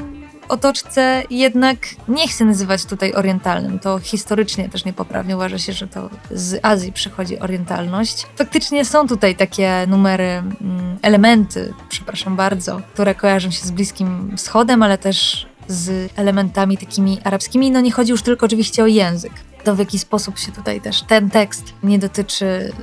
otoczce 0.47 1.23
jednak 1.29 1.77
nie 2.07 2.27
chcę 2.27 2.45
nazywać 2.45 2.85
tutaj 2.85 3.13
orientalnym. 3.13 3.79
To 3.79 3.99
historycznie 3.99 4.69
też 4.69 4.85
niepoprawnie 4.85 5.35
uważa 5.35 5.57
się, 5.57 5.73
że 5.73 5.87
to 5.87 6.09
z 6.31 6.59
Azji 6.65 6.91
przychodzi 6.91 7.39
orientalność. 7.39 8.27
Faktycznie 8.35 8.85
są 8.85 9.07
tutaj 9.07 9.35
takie 9.35 9.85
numery, 9.87 10.23
mm, 10.23 10.97
elementy, 11.01 11.73
przepraszam 11.89 12.35
bardzo, 12.35 12.81
które 12.93 13.15
kojarzą 13.15 13.51
się 13.51 13.65
z 13.65 13.71
Bliskim 13.71 14.37
Wschodem, 14.37 14.83
ale 14.83 14.97
też 14.97 15.47
z 15.67 16.11
elementami 16.15 16.77
takimi 16.77 17.17
arabskimi. 17.23 17.71
No 17.71 17.81
nie 17.81 17.91
chodzi 17.91 18.11
już 18.11 18.21
tylko 18.21 18.45
oczywiście 18.45 18.83
o 18.83 18.87
język. 18.87 19.33
To 19.63 19.75
w 19.75 19.79
jaki 19.79 19.99
sposób 19.99 20.39
się 20.39 20.51
tutaj 20.51 20.81
też 20.81 21.01
ten 21.01 21.29
tekst 21.29 21.73
nie 21.83 21.99
dotyczy 21.99 22.73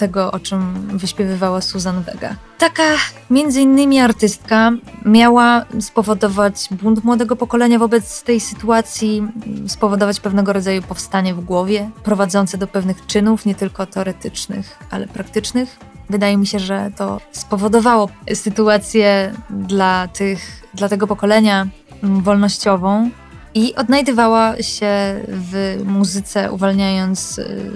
tego, 0.00 0.32
o 0.32 0.38
czym 0.38 0.88
wyśpiewywała 0.98 1.60
Susan 1.60 2.02
Vega. 2.02 2.36
Taka 2.58 2.82
między 3.30 3.60
innymi 3.60 4.00
artystka 4.00 4.72
miała 5.04 5.64
spowodować 5.80 6.68
bunt 6.82 7.04
młodego 7.04 7.36
pokolenia 7.36 7.78
wobec 7.78 8.22
tej 8.22 8.40
sytuacji, 8.40 9.28
spowodować 9.66 10.20
pewnego 10.20 10.52
rodzaju 10.52 10.82
powstanie 10.82 11.34
w 11.34 11.40
głowie, 11.40 11.90
prowadzące 12.04 12.58
do 12.58 12.66
pewnych 12.66 13.06
czynów, 13.06 13.46
nie 13.46 13.54
tylko 13.54 13.86
teoretycznych, 13.86 14.78
ale 14.90 15.06
praktycznych. 15.06 15.78
Wydaje 16.10 16.36
mi 16.36 16.46
się, 16.46 16.58
że 16.58 16.90
to 16.96 17.20
spowodowało 17.32 18.08
sytuację 18.34 19.32
dla, 19.50 20.08
tych, 20.08 20.62
dla 20.74 20.88
tego 20.88 21.06
pokolenia 21.06 21.66
wolnościową 22.02 23.10
i 23.54 23.74
odnajdywała 23.74 24.62
się 24.62 25.20
w 25.28 25.82
muzyce, 25.84 26.52
uwalniając 26.52 27.38
y, 27.38 27.70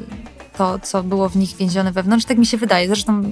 to, 0.57 0.79
co 0.79 1.03
było 1.03 1.29
w 1.29 1.37
nich 1.37 1.57
więzione 1.57 1.93
wewnątrz. 1.93 2.25
Tak 2.25 2.39
mi 2.39 2.47
się 2.47 2.57
wydaje. 2.57 2.87
Zresztą 2.87 3.23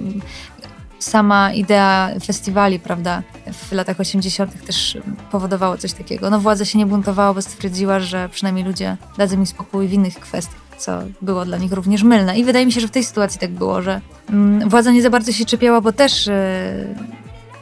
sama 0.99 1.53
idea 1.53 2.09
festiwali, 2.25 2.79
prawda, 2.79 3.23
w 3.53 3.71
latach 3.71 3.99
80. 3.99 4.65
też 4.65 4.97
powodowała 5.31 5.77
coś 5.77 5.93
takiego. 5.93 6.29
No 6.29 6.39
władza 6.39 6.65
się 6.65 6.77
nie 6.79 6.85
buntowała, 6.85 7.33
bo 7.33 7.41
stwierdziła, 7.41 7.99
że 7.99 8.29
przynajmniej 8.29 8.65
ludzie 8.65 8.97
dadzą 9.17 9.37
mi 9.37 9.47
spokój 9.47 9.87
w 9.87 9.93
innych 9.93 10.19
kwestiach 10.19 10.63
co 10.77 10.99
było 11.21 11.45
dla 11.45 11.57
nich 11.57 11.71
również 11.71 12.03
mylne. 12.03 12.39
I 12.39 12.43
wydaje 12.43 12.65
mi 12.65 12.71
się, 12.71 12.81
że 12.81 12.87
w 12.87 12.91
tej 12.91 13.03
sytuacji 13.03 13.39
tak 13.39 13.51
było, 13.51 13.81
że 13.81 14.01
mm, 14.29 14.69
władza 14.69 14.91
nie 14.91 15.01
za 15.01 15.09
bardzo 15.09 15.31
się 15.31 15.45
czepiała, 15.45 15.81
bo 15.81 15.91
też 15.91 16.27
yy, 16.27 16.33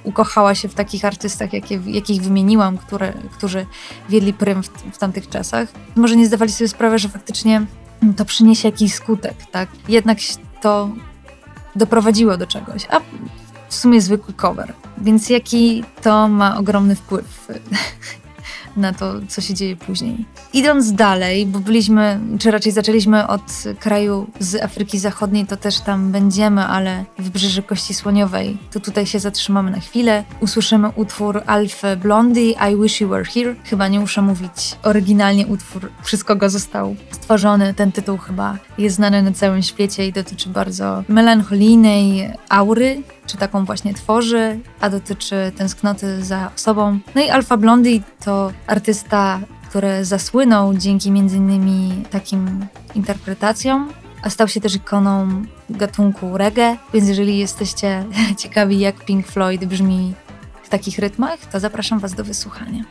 ukochała 0.04 0.56
się 0.56 0.67
w 0.67 0.74
takich 0.74 1.06
artystach, 1.06 1.54
jakie, 1.54 1.80
jakich 1.86 2.21
wymieniłam, 2.21 2.78
które, 2.78 3.13
którzy 3.38 3.65
wiedli 4.10 4.34
prym 4.34 4.63
w, 4.63 4.67
w 4.67 4.97
tamtych 4.97 5.30
czasach. 5.30 5.69
Może 5.95 6.15
nie 6.15 6.26
zdawali 6.26 6.52
sobie 6.52 6.67
sprawy, 6.67 7.00
że 7.00 7.10
faktycznie 7.10 7.65
to 8.17 8.25
przyniesie 8.25 8.67
jakiś 8.67 8.93
skutek, 8.93 9.35
tak? 9.51 9.69
Jednak 9.87 10.17
to 10.61 10.89
doprowadziło 11.75 12.37
do 12.37 12.47
czegoś, 12.47 12.87
a 12.89 12.99
w 13.69 13.75
sumie 13.75 14.01
zwykły 14.01 14.33
cover. 14.33 14.73
Więc 14.97 15.29
jaki 15.29 15.83
to 16.01 16.27
ma 16.27 16.57
ogromny 16.57 16.95
wpływ 16.95 17.47
na 18.77 18.93
to, 18.93 19.13
co 19.27 19.41
się 19.41 19.53
dzieje 19.53 19.75
później. 19.75 20.25
Idąc 20.53 20.93
dalej, 20.93 21.45
bo 21.45 21.60
byliśmy, 21.60 22.19
czy 22.39 22.51
raczej 22.51 22.71
zaczęliśmy 22.71 23.27
od 23.27 23.41
kraju 23.79 24.27
z 24.39 24.63
Afryki 24.63 24.99
Zachodniej, 24.99 25.45
to 25.45 25.57
też 25.57 25.79
tam 25.79 26.12
będziemy, 26.12 26.65
ale 26.65 27.05
w 27.19 27.29
Brzeży 27.29 27.63
Kości 27.63 27.93
Słoniowej, 27.93 28.57
to 28.71 28.79
tutaj 28.79 29.05
się 29.05 29.19
zatrzymamy 29.19 29.71
na 29.71 29.79
chwilę. 29.79 30.23
Usłyszymy 30.39 30.89
utwór 30.95 31.41
Alpha 31.45 31.95
Blondie, 31.95 32.51
I 32.71 32.81
Wish 32.81 33.01
You 33.01 33.10
Were 33.10 33.25
Here. 33.25 33.55
Chyba 33.63 33.88
nie 33.88 33.99
muszę 33.99 34.21
mówić, 34.21 34.75
oryginalnie 34.84 35.47
utwór, 35.47 35.91
przez 36.03 36.23
kogo 36.23 36.49
został 36.49 36.95
stworzony. 37.12 37.73
Ten 37.73 37.91
tytuł 37.91 38.17
chyba 38.17 38.57
jest 38.77 38.95
znany 38.95 39.23
na 39.23 39.31
całym 39.31 39.62
świecie 39.62 40.07
i 40.07 40.13
dotyczy 40.13 40.49
bardzo 40.49 41.03
melancholijnej 41.07 42.29
aury, 42.49 43.03
czy 43.25 43.38
taką 43.38 43.65
właśnie 43.65 43.93
tworzy, 43.93 44.60
a 44.81 44.89
dotyczy 44.89 45.51
tęsknoty 45.57 46.23
za 46.23 46.51
sobą. 46.55 46.99
No 47.15 47.21
i 47.21 47.29
Alpha 47.29 47.57
Blondie 47.57 47.99
to 48.25 48.51
artysta, 48.67 49.39
który 49.69 50.05
zasłynął 50.05 50.73
dzięki 50.73 51.10
m.in. 51.10 52.03
takim 52.10 52.65
interpretacjom, 52.95 53.89
a 54.23 54.29
stał 54.29 54.47
się 54.47 54.62
też 54.62 54.75
ikoną 54.75 55.43
gatunku 55.69 56.38
reggae, 56.38 56.77
więc 56.93 57.07
jeżeli 57.10 57.38
jesteście 57.38 58.05
ciekawi 58.41 58.79
jak 58.79 59.05
Pink 59.05 59.27
Floyd 59.27 59.65
brzmi 59.65 60.13
w 60.63 60.69
takich 60.69 60.99
rytmach, 60.99 61.39
to 61.39 61.60
zapraszam 61.60 61.99
Was 61.99 62.13
do 62.13 62.23
wysłuchania. 62.23 62.84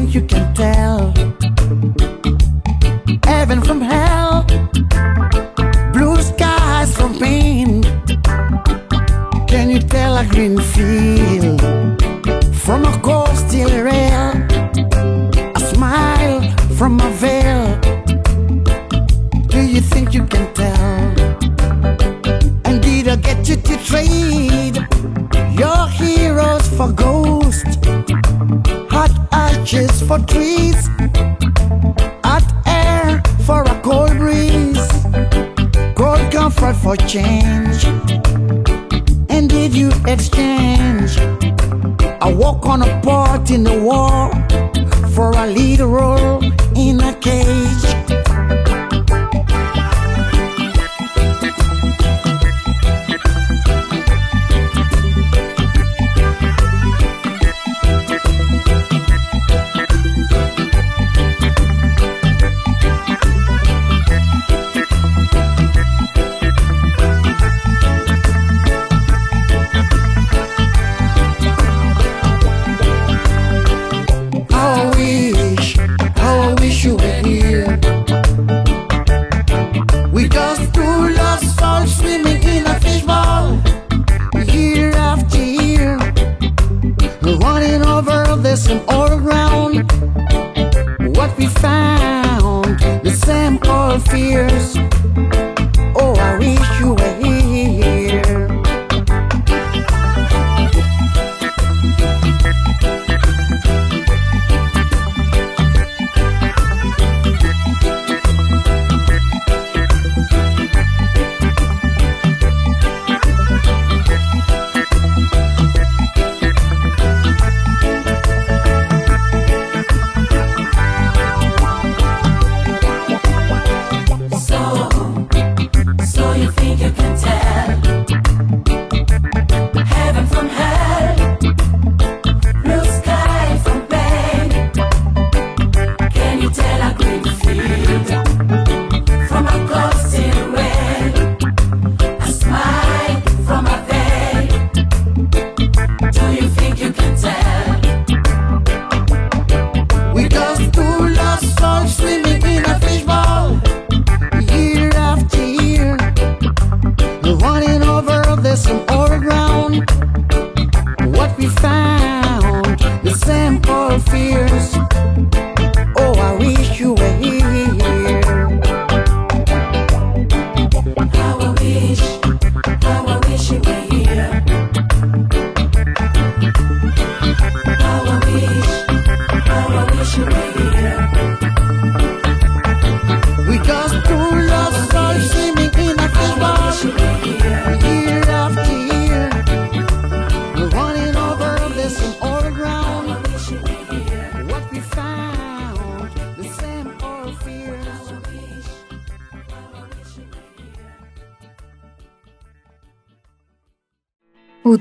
think 0.00 0.14
you 0.14 0.22
can 0.22 0.39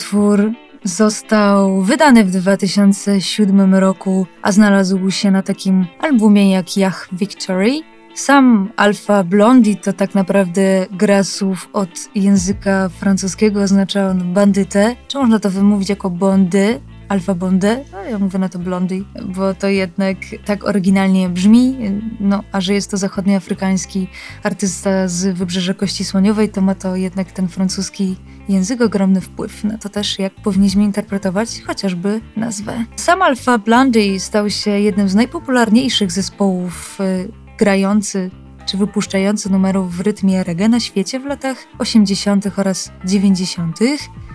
Utwór 0.10 0.52
został 0.84 1.82
wydany 1.82 2.24
w 2.24 2.32
2007 2.32 3.76
roku, 3.76 4.28
a 4.41 4.52
znalazł 4.52 5.12
się 5.12 5.32
na 5.32 5.43
takim 5.43 5.86
albumie 6.00 6.52
jak 6.52 6.78
Yach 6.78 7.10
Victory. 7.12 7.82
Sam 8.15 8.72
Alpha 8.78 9.24
Blondie 9.24 9.76
to 9.76 9.93
tak 9.93 10.15
naprawdę 10.15 10.86
gra 10.91 11.24
słów 11.24 11.69
od 11.74 11.89
języka 12.15 12.89
francuskiego, 12.89 13.62
oznacza 13.62 14.08
on 14.08 14.34
bandytę. 14.34 14.95
Czy 15.08 15.17
można 15.17 15.39
to 15.39 15.50
wymówić 15.50 15.89
jako 15.89 16.10
bondy? 16.10 16.82
Alfa 17.10 17.36
Bondy, 17.36 17.86
no 17.91 18.04
ja 18.04 18.19
mówię 18.19 18.39
na 18.39 18.50
to 18.50 18.60
Blondie, 18.60 19.02
bo 19.26 19.54
to 19.54 19.67
jednak 19.67 20.17
tak 20.45 20.65
oryginalnie 20.65 21.30
brzmi, 21.30 21.78
no 22.19 22.43
a 22.52 22.62
że 22.62 22.74
jest 22.74 22.91
to 22.91 22.98
zachodnioafrykański 22.98 24.08
artysta 24.43 25.08
z 25.08 25.38
Wybrzeża 25.38 25.74
Kości 25.74 26.06
Słoniowej, 26.06 26.50
to 26.50 26.62
ma 26.62 26.76
to 26.76 26.95
jednak 26.95 27.32
ten 27.32 27.48
francuski 27.48 28.15
język 28.50 28.82
ogromny 28.82 29.22
wpływ 29.22 29.63
na 29.63 29.78
to 29.78 29.89
też, 29.89 30.19
jak 30.19 30.34
powinniśmy 30.34 30.84
interpretować 30.84 31.62
chociażby 31.62 32.22
nazwę. 32.36 32.86
Sam 32.95 33.22
Alpha 33.22 33.58
Blondie 33.58 34.19
stał 34.19 34.50
się 34.50 34.72
jednym 34.72 35.10
z 35.10 35.15
najpopularniejszych 35.15 36.12
zespołów 36.12 36.98
y, 37.02 37.32
grający 37.58 38.30
czy 38.71 38.77
wypuszczający 38.77 39.51
numerów 39.51 39.95
w 39.95 39.99
rytmie 39.99 40.43
reggae 40.43 40.69
na 40.69 40.79
świecie 40.79 41.19
w 41.19 41.25
latach 41.25 41.58
80. 41.77 42.45
oraz 42.58 42.91
90. 43.05 43.79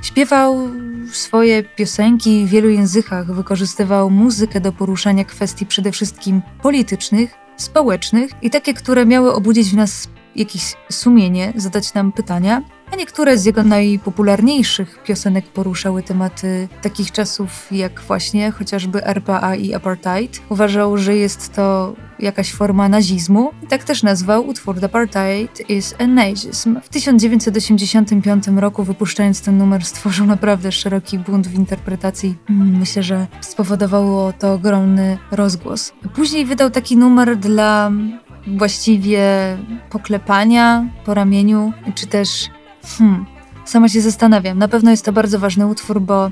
Śpiewał 0.02 0.68
swoje 1.12 1.62
piosenki 1.62 2.44
w 2.44 2.48
wielu 2.48 2.68
językach, 2.68 3.34
wykorzystywał 3.34 4.10
muzykę 4.10 4.60
do 4.60 4.72
poruszania 4.72 5.24
kwestii 5.24 5.66
przede 5.66 5.92
wszystkim 5.92 6.42
politycznych, 6.62 7.34
społecznych 7.56 8.30
i 8.42 8.50
takie, 8.50 8.74
które 8.74 9.06
miały 9.06 9.34
obudzić 9.34 9.70
w 9.70 9.76
nas 9.76 10.08
jakieś 10.36 10.74
sumienie, 10.90 11.52
zadać 11.56 11.94
nam 11.94 12.12
pytania, 12.12 12.62
a 12.94 12.96
niektóre 12.96 13.38
z 13.38 13.44
jego 13.44 13.62
najpopularniejszych 13.62 15.02
piosenek 15.02 15.44
poruszały 15.44 16.02
tematy 16.02 16.68
takich 16.82 17.12
czasów 17.12 17.66
jak 17.70 18.00
właśnie 18.00 18.50
chociażby 18.50 19.04
RPA 19.04 19.54
i 19.54 19.74
apartheid. 19.74 20.40
Uważał, 20.48 20.96
że 20.98 21.16
jest 21.16 21.54
to 21.54 21.94
jakaś 22.18 22.52
forma 22.52 22.88
nazizmu 22.88 23.50
tak 23.68 23.84
też 23.84 24.02
nazwał 24.02 24.46
utwór 24.46 24.80
The 24.80 24.86
Apartheid 24.86 25.70
is 25.70 25.94
a 25.98 26.06
Nazism. 26.06 26.80
W 26.80 26.88
1985 26.88 28.44
roku 28.56 28.84
wypuszczając 28.84 29.42
ten 29.42 29.58
numer 29.58 29.84
stworzył 29.84 30.26
naprawdę 30.26 30.72
szeroki 30.72 31.18
bunt 31.18 31.48
w 31.48 31.54
interpretacji. 31.54 32.36
Mm, 32.50 32.78
Myślę, 32.78 33.02
że 33.02 33.26
spowodowało 33.40 34.32
to 34.32 34.52
ogromny 34.52 35.18
rozgłos. 35.30 35.92
Później 36.14 36.44
wydał 36.44 36.70
taki 36.70 36.96
numer 36.96 37.36
dla 37.36 37.90
właściwie 38.46 39.22
poklepania 39.90 40.88
po 41.04 41.14
ramieniu, 41.14 41.72
czy 41.94 42.06
też 42.06 42.50
hmm, 42.98 43.26
sama 43.64 43.88
się 43.88 44.00
zastanawiam. 44.00 44.58
Na 44.58 44.68
pewno 44.68 44.90
jest 44.90 45.04
to 45.04 45.12
bardzo 45.12 45.38
ważny 45.38 45.66
utwór, 45.66 46.00
bo 46.00 46.30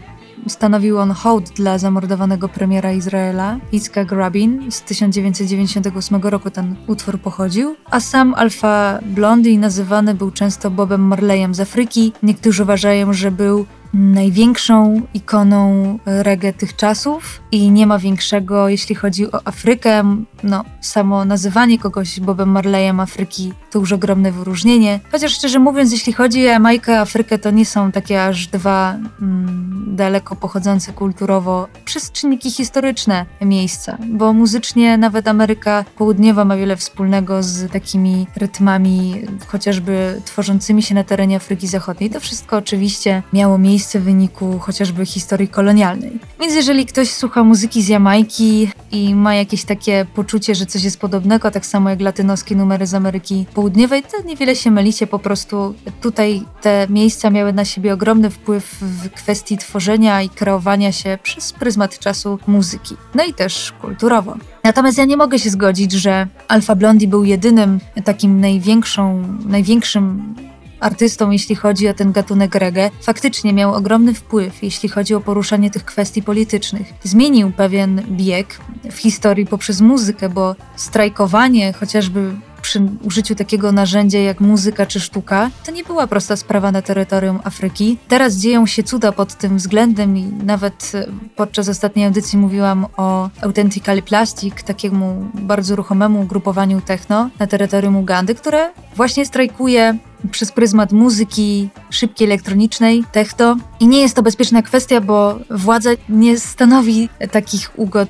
stanowił 0.49 0.99
on 0.99 1.11
hołd 1.11 1.51
dla 1.51 1.79
zamordowanego 1.79 2.49
premiera 2.49 2.93
Izraela, 2.93 3.59
Yitzhak 3.73 4.13
Rabin. 4.13 4.71
Z 4.71 4.83
1998 4.83 6.23
roku 6.23 6.51
ten 6.51 6.77
utwór 6.87 7.19
pochodził, 7.19 7.77
a 7.91 8.01
sam 8.01 8.35
Alpha 8.35 8.99
Blondie 9.07 9.59
nazywany 9.59 10.15
był 10.15 10.31
często 10.31 10.71
Bobem 10.71 11.01
Marleyem 11.01 11.55
z 11.55 11.61
Afryki. 11.61 12.13
Niektórzy 12.23 12.63
uważają, 12.63 13.13
że 13.13 13.31
był 13.31 13.67
największą 13.95 15.03
ikoną 15.15 15.99
reggae 16.07 16.53
tych 16.53 16.77
czasów 16.77 17.43
i 17.53 17.71
nie 17.71 17.87
ma 17.87 17.99
większego, 17.99 18.69
jeśli 18.69 18.95
chodzi 18.95 19.33
o 19.33 19.41
Afrykę. 19.45 20.03
No, 20.43 20.65
samo 20.81 21.25
nazywanie 21.25 21.79
kogoś 21.79 22.21
Bobem 22.21 22.49
Marleyem 22.49 23.01
Afryki 23.01 23.53
to 23.71 23.79
już 23.79 23.93
ogromne 23.93 24.33
wyróżnienie. 24.33 25.01
Chociaż 25.13 25.33
szczerze 25.33 25.59
mówiąc, 25.59 25.93
jeśli 25.93 26.13
chodzi 26.13 26.41
o 26.41 26.51
Jamajkę, 26.51 27.01
Afrykę, 27.01 27.39
to 27.39 27.51
nie 27.51 27.67
są 27.67 27.93
takie 27.93 28.25
aż 28.25 28.47
dwa 28.47 28.97
mm, 29.23 29.72
daleko 29.93 30.37
pochodzące 30.37 30.93
kulturowo 30.93 31.69
przez 31.85 32.13
czynniki 32.13 32.51
historyczne 32.51 33.27
miejsca, 33.41 33.99
bo 34.09 34.33
muzycznie 34.33 34.99
nawet 34.99 35.29
Ameryka 35.29 35.85
Południowa 35.97 36.45
ma 36.45 36.57
wiele 36.57 36.77
wspólnego 36.77 37.43
z 37.43 37.73
takimi 37.73 38.27
rytmami 38.37 39.23
chociażby 39.47 40.21
tworzącymi 40.25 40.83
się 40.83 40.95
na 40.95 41.05
terenie 41.05 41.37
Afryki 41.37 41.69
Zachodniej. 41.69 42.11
To 42.11 42.21
wszystko 42.21 42.57
oczywiście 42.57 43.23
miało 43.33 43.59
miejsce 43.59 44.01
w 44.01 44.05
wyniku 44.05 44.59
chociażby 44.59 45.07
historii 45.07 45.49
kolonialnej. 45.49 46.19
Więc 46.41 46.55
jeżeli 46.55 46.87
ktoś 46.87 47.11
słucha 47.11 47.45
muzyki 47.45 47.83
z 47.83 47.89
Jamajki 47.89 48.71
i 48.91 49.15
ma 49.15 49.35
jakieś 49.35 49.65
takie 49.65 50.07
poczucie, 50.15 50.55
że 50.55 50.67
coś 50.67 50.85
jest 50.85 51.01
podobnego, 51.01 51.51
tak 51.51 51.67
samo 51.67 51.91
jak 51.91 52.01
latynoskie 52.01 52.57
numery 52.57 52.87
z 52.87 52.95
Ameryki 52.95 53.47
Południowej, 53.55 54.03
to 54.03 54.23
niewiele 54.23 54.57
się 54.57 54.71
mylicie, 54.71 55.07
po 55.07 55.19
prostu 55.19 55.75
tutaj 56.01 56.43
te 56.61 56.87
miejsca 56.91 57.31
miały 57.31 57.53
na 57.53 57.65
siebie 57.65 57.93
ogromny 57.93 58.31
wpływ 58.31 58.77
w 58.81 59.11
kwestii 59.11 59.57
tworzenia 59.57 59.82
i 60.25 60.29
kreowania 60.29 60.93
się 60.93 61.19
przez 61.23 61.53
pryzmat 61.53 61.99
czasu 61.99 62.39
muzyki. 62.47 62.97
No 63.15 63.25
i 63.25 63.35
też 63.35 63.73
kulturowo. 63.81 64.37
Natomiast 64.65 64.99
ja 64.99 65.05
nie 65.05 65.17
mogę 65.17 65.39
się 65.39 65.51
zgodzić, 65.51 65.93
że 65.93 66.27
Alpha 66.49 66.75
Blondie 66.75 67.09
był 67.09 67.25
jedynym 67.25 67.81
takim 68.05 68.41
największą, 68.41 69.23
największym 69.47 70.35
artystą, 70.81 71.31
jeśli 71.31 71.55
chodzi 71.55 71.89
o 71.89 71.95
ten 71.95 72.13
gatunek 72.13 72.55
reggae, 72.55 72.91
faktycznie 73.03 73.53
miał 73.53 73.75
ogromny 73.75 74.15
wpływ, 74.15 74.63
jeśli 74.63 74.89
chodzi 74.89 75.15
o 75.15 75.21
poruszanie 75.21 75.71
tych 75.71 75.85
kwestii 75.85 76.23
politycznych. 76.23 76.93
Zmienił 77.03 77.53
pewien 77.53 78.03
bieg 78.11 78.59
w 78.91 78.97
historii 78.97 79.47
poprzez 79.47 79.81
muzykę, 79.81 80.29
bo 80.29 80.57
strajkowanie 80.77 81.73
chociażby 81.73 82.35
przy 82.63 82.83
użyciu 83.05 83.35
takiego 83.35 83.73
narzędzia 83.73 84.19
jak 84.19 84.41
muzyka 84.41 84.87
czy 84.87 85.01
sztuka, 85.01 85.51
to 85.67 85.73
nie 85.73 85.85
była 85.85 86.07
prosta 86.07 86.37
sprawa 86.37 86.73
na 86.73 86.83
terytorium 86.83 87.41
Afryki. 87.45 87.99
Teraz 88.09 88.35
dzieją 88.35 88.67
się 88.67 88.83
cuda 88.83 89.13
pod 89.13 89.35
tym 89.35 89.57
względem 89.57 90.17
i 90.17 90.23
nawet 90.25 90.93
e, 90.95 91.07
podczas 91.37 91.69
ostatniej 91.69 92.07
audycji 92.07 92.39
mówiłam 92.39 92.87
o 92.97 93.31
Authentically 93.41 94.03
Plastic, 94.03 94.55
takiemu 94.65 95.31
bardzo 95.35 95.77
ruchomemu 95.77 96.21
ugrupowaniu 96.21 96.81
techno 96.81 97.31
na 97.39 97.47
terytorium 97.47 97.97
Ugandy, 97.97 98.35
które 98.35 98.71
właśnie 98.97 99.27
strajkuje 99.27 99.99
przez 100.31 100.53
pryzmat 100.53 100.93
muzyki 100.93 101.69
szybkiej 101.91 102.27
elektronicznej, 102.27 103.05
techno. 103.13 103.57
I 103.81 103.87
nie 103.87 104.01
jest 104.01 104.17
to 104.17 104.23
bezpieczna 104.23 104.63
kwestia, 104.63 105.01
bo 105.01 105.39
władza 105.51 105.91
nie 106.09 106.39
stanowi 106.39 107.09
takich 107.31 107.71
ugod 107.77 108.09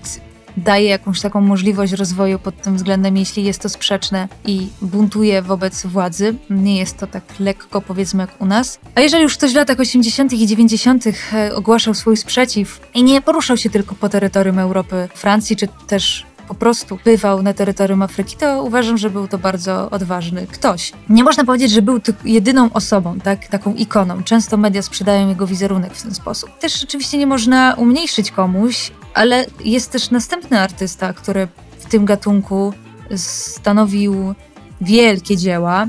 daje 0.56 0.88
jakąś 0.88 1.20
taką 1.20 1.40
możliwość 1.40 1.92
rozwoju 1.92 2.38
pod 2.38 2.62
tym 2.62 2.76
względem, 2.76 3.16
jeśli 3.16 3.44
jest 3.44 3.62
to 3.62 3.68
sprzeczne 3.68 4.28
i 4.44 4.68
buntuje 4.82 5.42
wobec 5.42 5.86
władzy. 5.86 6.34
Nie 6.50 6.78
jest 6.78 6.98
to 6.98 7.06
tak 7.06 7.24
lekko, 7.40 7.80
powiedzmy, 7.80 8.20
jak 8.20 8.40
u 8.40 8.46
nas. 8.46 8.80
A 8.94 9.00
jeżeli 9.00 9.22
już 9.22 9.36
ktoś 9.36 9.52
w 9.52 9.56
latach 9.56 9.80
80. 9.80 10.32
i 10.32 10.46
90. 10.46 11.04
e, 11.32 11.54
ogłaszał 11.54 11.94
swój 11.94 12.16
sprzeciw 12.16 12.80
i 12.94 13.02
nie 13.02 13.22
poruszał 13.22 13.56
się 13.56 13.70
tylko 13.70 13.94
po 13.94 14.08
terytorium 14.08 14.58
Europy, 14.58 15.08
Francji, 15.14 15.56
czy 15.56 15.68
też 15.86 16.26
po 16.48 16.54
prostu 16.54 16.98
bywał 17.04 17.42
na 17.42 17.54
terytorium 17.54 18.02
Afryki, 18.02 18.36
to 18.36 18.62
uważam, 18.62 18.98
że 18.98 19.10
był 19.10 19.28
to 19.28 19.38
bardzo 19.38 19.90
odważny 19.90 20.46
ktoś. 20.46 20.92
Nie 21.08 21.24
można 21.24 21.44
powiedzieć, 21.44 21.70
że 21.70 21.82
był 21.82 22.00
jedyną 22.24 22.72
osobą, 22.72 23.20
tak, 23.20 23.46
taką 23.46 23.74
ikoną. 23.74 24.22
Często 24.22 24.56
media 24.56 24.82
sprzedają 24.82 25.28
jego 25.28 25.46
wizerunek 25.46 25.94
w 25.94 26.02
ten 26.02 26.14
sposób. 26.14 26.58
Też 26.58 26.84
oczywiście 26.84 27.18
nie 27.18 27.26
można 27.26 27.74
umniejszyć 27.74 28.30
komuś, 28.30 28.92
ale 29.14 29.46
jest 29.64 29.92
też 29.92 30.10
następny 30.10 30.60
artysta, 30.60 31.12
który 31.12 31.48
w 31.78 31.86
tym 31.86 32.04
gatunku 32.04 32.72
stanowił 33.16 34.34
wielkie 34.80 35.36
dzieła. 35.36 35.86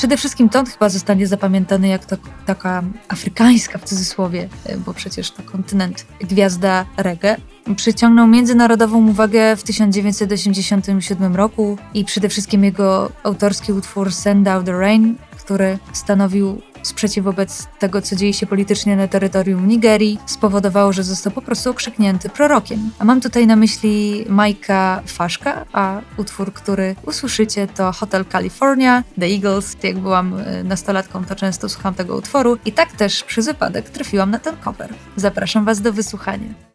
Przede 0.00 0.16
wszystkim 0.16 0.50
on 0.54 0.66
chyba 0.66 0.88
zostanie 0.88 1.26
zapamiętany 1.26 1.88
jak 1.88 2.04
to, 2.04 2.16
taka 2.46 2.82
afrykańska 3.08 3.78
w 3.78 3.84
cudzysłowie, 3.84 4.48
bo 4.86 4.94
przecież 4.94 5.30
to 5.30 5.42
kontynent, 5.42 6.06
gwiazda 6.20 6.86
reggae. 6.96 7.36
Przyciągnął 7.76 8.26
międzynarodową 8.26 9.08
uwagę 9.08 9.56
w 9.56 9.62
1987 9.62 11.36
roku 11.36 11.78
i 11.94 12.04
przede 12.04 12.28
wszystkim 12.28 12.64
jego 12.64 13.12
autorski 13.22 13.72
utwór 13.72 14.12
Send 14.12 14.48
Out 14.48 14.66
the 14.66 14.72
Rain, 14.72 15.16
który 15.38 15.78
stanowił 15.92 16.62
sprzeciw 16.82 17.24
wobec 17.24 17.66
tego, 17.78 18.02
co 18.02 18.16
dzieje 18.16 18.32
się 18.32 18.46
politycznie 18.46 18.96
na 18.96 19.08
terytorium 19.08 19.68
Nigerii, 19.68 20.18
spowodowało, 20.26 20.92
że 20.92 21.04
został 21.04 21.32
po 21.32 21.42
prostu 21.42 21.70
okrzyknięty 21.70 22.28
prorokiem. 22.28 22.90
A 22.98 23.04
mam 23.04 23.20
tutaj 23.20 23.46
na 23.46 23.56
myśli 23.56 24.24
Majka 24.28 25.02
Faszka, 25.06 25.64
a 25.72 26.00
utwór, 26.16 26.52
który 26.52 26.96
usłyszycie 27.06 27.66
to 27.66 27.92
Hotel 27.92 28.24
California, 28.32 29.04
The 29.20 29.26
Eagles. 29.26 29.76
Jak 29.82 29.98
byłam 29.98 30.38
y, 30.38 30.64
nastolatką, 30.64 31.24
to 31.24 31.34
często 31.34 31.68
słucham 31.68 31.94
tego 31.94 32.16
utworu 32.16 32.58
i 32.64 32.72
tak 32.72 32.92
też 32.92 33.24
przez 33.24 33.46
wypadek 33.46 33.90
trafiłam 33.90 34.30
na 34.30 34.38
ten 34.38 34.56
cover. 34.56 34.94
Zapraszam 35.16 35.64
Was 35.64 35.80
do 35.80 35.92
wysłuchania. 35.92 36.69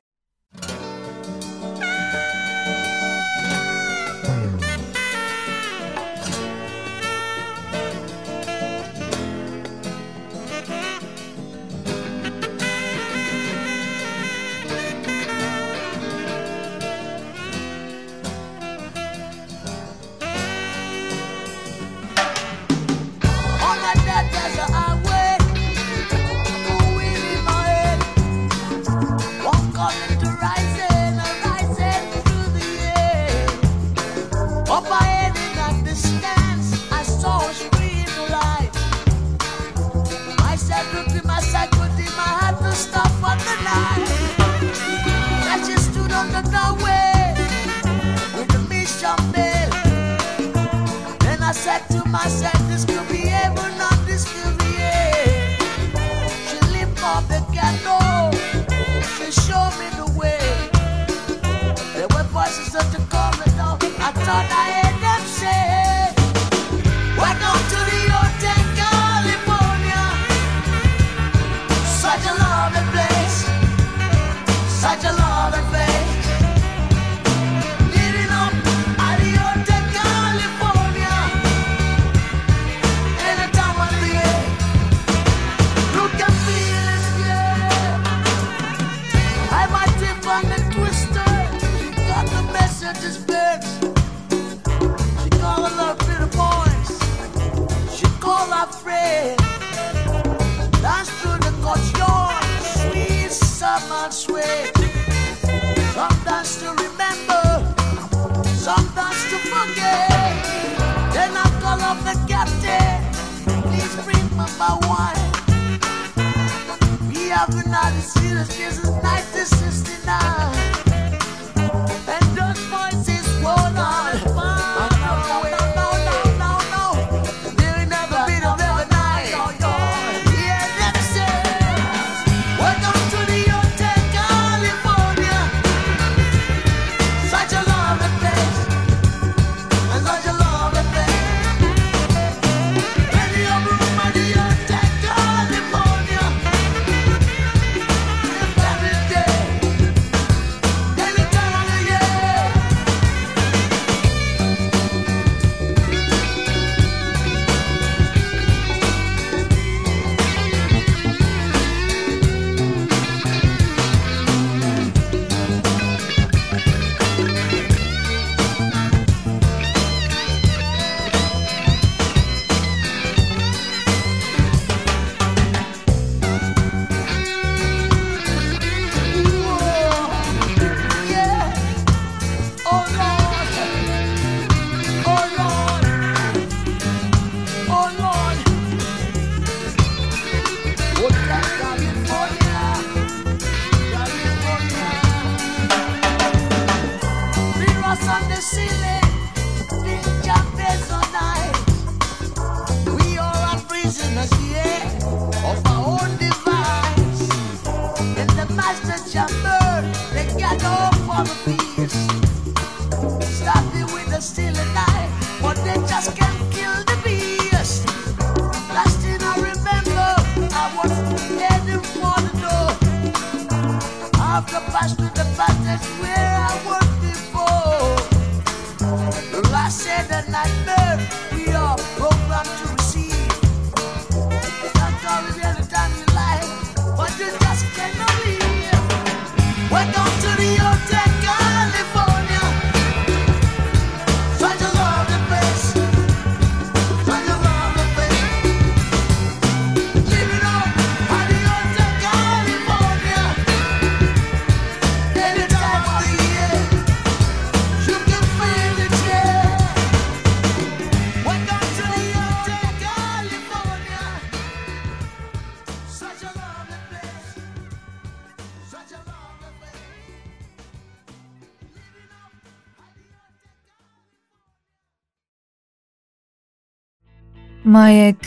Majek 277.76 278.18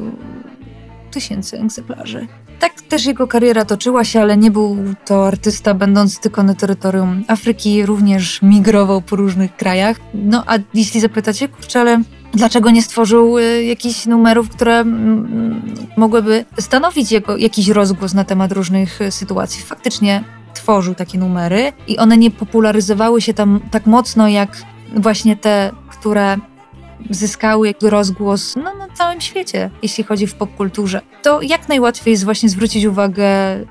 tysięcy 1.11 1.61
egzemplarzy. 1.61 2.27
Tak 2.61 2.83
też 2.83 3.07
jego 3.07 3.27
kariera 3.27 3.65
toczyła 3.65 4.05
się, 4.05 4.21
ale 4.21 4.37
nie 4.37 4.51
był 4.51 4.77
to 5.05 5.27
artysta 5.27 5.75
będący 5.75 6.21
tylko 6.21 6.43
na 6.43 6.55
terytorium 6.55 7.25
Afryki, 7.29 7.87
również 7.87 8.43
migrował 8.43 9.03
po 9.03 9.17
różnych 9.17 9.57
krajach. 9.57 9.97
No 10.15 10.45
a 10.47 10.59
jeśli 10.75 11.01
zapytacie, 11.01 11.49
kurczę, 11.49 11.81
ale 11.81 12.03
dlaczego 12.35 12.71
nie 12.71 12.83
stworzył 12.83 13.39
y, 13.39 13.65
jakichś 13.65 14.07
numerów, 14.07 14.49
które 14.49 14.79
mm, 14.79 15.63
mogłyby 15.97 16.45
stanowić 16.61 17.13
jego, 17.13 17.37
jakiś 17.37 17.69
rozgłos 17.69 18.15
na 18.15 18.25
temat 18.25 18.53
różnych 18.53 19.01
y, 19.01 19.11
sytuacji? 19.11 19.63
Faktycznie 19.63 20.25
tworzył 20.55 20.95
takie 20.95 21.19
numery 21.19 21.73
i 21.87 21.99
one 21.99 22.17
nie 22.17 22.31
popularyzowały 22.31 23.21
się 23.21 23.35
tam 23.35 23.61
tak 23.71 23.87
mocno 23.87 24.29
jak 24.29 24.57
właśnie 24.97 25.37
te, 25.37 25.73
które 25.89 26.37
zyskały 27.11 27.75
rozgłos 27.83 28.57
no, 28.57 28.75
na 28.75 28.89
całym 28.95 29.21
świecie, 29.21 29.71
jeśli 29.83 30.05
chodzi 30.05 30.27
w 30.27 30.35
popkulturze. 30.35 31.01
To 31.23 31.43
jak 31.43 31.69
najłatwiej 31.69 32.13
jest 32.13 32.25
właśnie 32.25 32.49
zwrócić 32.49 32.85
uwagę 32.85 33.25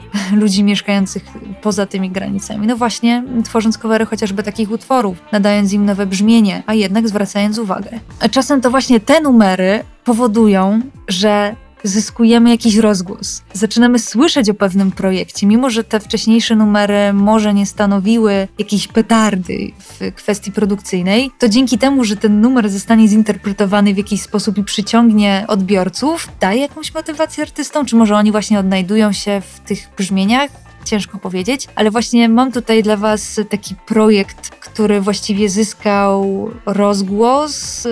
ludzi 0.42 0.64
mieszkających 0.64 1.24
poza 1.62 1.86
tymi 1.86 2.10
granicami. 2.10 2.68
No 2.68 2.78
właśnie, 2.78 3.24
tworząc 3.44 3.78
covery 3.78 4.06
chociażby 4.06 4.44
takich 4.44 4.72
utworów, 4.72 5.18
nadając 5.32 5.74
im 5.74 5.86
nowe 5.86 6.06
brzmienie, 6.06 6.64
a 6.66 6.74
jednak 6.74 7.08
zwracając 7.08 7.58
uwagę. 7.58 8.00
Czasem 8.32 8.62
to 8.62 8.72
właśnie 8.72 9.00
te 9.00 9.22
numery 9.22 9.84
powodują, 10.04 10.82
że 11.08 11.56
zyskujemy 11.84 12.50
jakiś 12.50 12.76
rozgłos. 12.76 13.42
Zaczynamy 13.54 14.00
słyszeć 14.00 14.50
o 14.50 14.54
pewnym 14.54 14.92
projekcie, 14.92 15.48
mimo 15.48 15.70
że 15.70 15.84
te 15.84 16.00
wcześniejsze 16.00 16.56
numery 16.56 17.14
może 17.14 17.54
nie 17.54 17.66
stanowiły 17.66 18.48
jakiejś 18.60 18.88
petardy 18.88 19.72
w 19.80 20.14
kwestii 20.16 20.52
produkcyjnej, 20.52 21.32
to 21.40 21.50
dzięki 21.50 21.78
temu, 21.78 22.04
że 22.04 22.16
ten 22.16 22.42
numer 22.42 22.70
zostanie 22.70 23.08
zinterpretowany 23.08 23.94
w 23.94 23.98
jakiś 23.98 24.22
sposób 24.22 24.58
i 24.58 24.64
przyciągnie 24.64 25.46
odbiorców, 25.48 26.28
daje 26.40 26.62
jakąś 26.62 26.94
motywację 26.94 27.44
artystom, 27.44 27.86
czy 27.86 27.96
może 27.96 28.16
oni 28.16 28.32
właśnie 28.32 28.60
odnajdują 28.60 29.12
się 29.12 29.42
w 29.42 29.60
tych 29.60 29.90
brzmieniach, 29.98 30.52
ciężko 30.86 31.18
powiedzieć, 31.18 31.68
ale 31.76 31.92
właśnie 31.92 32.30
mam 32.30 32.52
tutaj 32.52 32.84
dla 32.84 32.98
Was 32.98 33.40
taki 33.50 33.76
projekt, 33.76 34.50
który 34.50 35.02
właściwie 35.02 35.50
zyskał 35.50 36.50
rozgłos. 36.66 37.88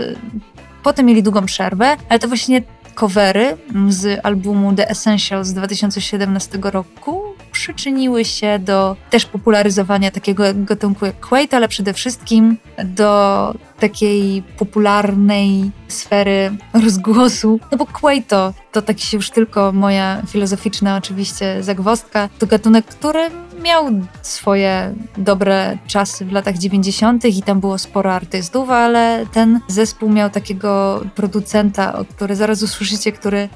Potem 0.84 1.06
mieli 1.06 1.24
długą 1.24 1.46
przerwę, 1.46 1.98
ale 2.10 2.20
to 2.20 2.28
właśnie 2.28 2.62
covery 2.96 3.58
z 3.90 4.26
albumu 4.26 4.74
The 4.74 4.90
Essentials 4.90 5.48
z 5.48 5.54
2017 5.54 6.60
roku 6.62 7.22
przyczyniły 7.52 8.26
się 8.26 8.60
do 8.60 8.96
też 9.10 9.26
popularyzowania 9.26 10.12
takiego 10.12 10.44
gatunku 10.56 11.06
jak 11.06 11.20
Quaid, 11.20 11.54
ale 11.54 11.68
przede 11.68 11.94
wszystkim 11.94 12.58
do 12.84 13.54
takiej 13.80 14.44
popularnej 14.58 15.72
sfery 15.88 16.58
rozgłosu. 16.84 17.60
No 17.72 17.78
bo 17.78 17.86
Quaid 17.86 18.28
to, 18.28 18.54
to 18.72 18.98
się 18.98 19.18
już 19.18 19.30
tylko 19.30 19.72
moja 19.72 20.22
filozoficzna 20.28 20.98
oczywiście 20.98 21.64
zagwozdka, 21.64 22.30
to 22.40 22.48
gatunek, 22.48 22.86
który 22.86 23.30
miał 23.66 23.86
swoje 24.22 24.94
dobre 25.18 25.78
czasy 25.88 26.26
w 26.26 26.32
latach 26.32 26.58
90. 26.58 27.26
i 27.26 27.42
tam 27.42 27.60
było 27.60 27.78
sporo 27.78 28.14
artystów, 28.14 28.70
ale 28.70 29.26
ten 29.34 29.60
zespół 29.68 30.10
miał 30.10 30.30
takiego 30.30 31.02
producenta, 31.16 31.94
o 32.00 32.06
który 32.06 32.36
zaraz 32.36 32.64
usłyszycie, 32.64 33.12
który 33.12 33.50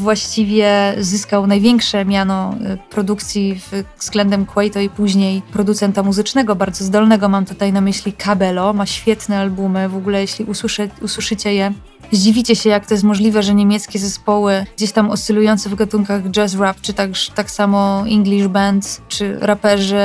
właściwie 0.00 0.94
zyskał 0.98 1.46
największe 1.46 2.04
miano 2.04 2.54
y, 2.54 2.78
produkcji 2.90 3.60
względem 3.98 4.46
Quaito 4.46 4.80
i 4.80 4.90
później 4.90 5.42
producenta 5.52 6.02
muzycznego, 6.02 6.56
bardzo 6.56 6.84
zdolnego. 6.84 7.28
Mam 7.28 7.44
tutaj 7.46 7.72
na 7.72 7.80
myśli 7.80 8.12
Cabello, 8.12 8.72
ma 8.72 8.86
świetne 8.86 9.38
albumy, 9.38 9.88
w 9.88 9.96
ogóle 9.96 10.20
jeśli 10.20 10.44
usłyszy, 10.44 10.90
usłyszycie 11.02 11.54
je, 11.54 11.72
Zdziwicie 12.12 12.56
się, 12.56 12.70
jak 12.70 12.86
to 12.86 12.94
jest 12.94 13.04
możliwe, 13.04 13.42
że 13.42 13.54
niemieckie 13.54 13.98
zespoły, 13.98 14.66
gdzieś 14.76 14.92
tam 14.92 15.10
oscylujące 15.10 15.68
w 15.68 15.74
gatunkach 15.74 16.22
jazz 16.30 16.54
rap, 16.54 16.80
czy 16.80 16.92
tak, 16.92 17.10
tak 17.34 17.50
samo 17.50 18.04
English 18.08 18.46
bands, 18.46 19.00
czy 19.08 19.38
raperzy, 19.40 19.96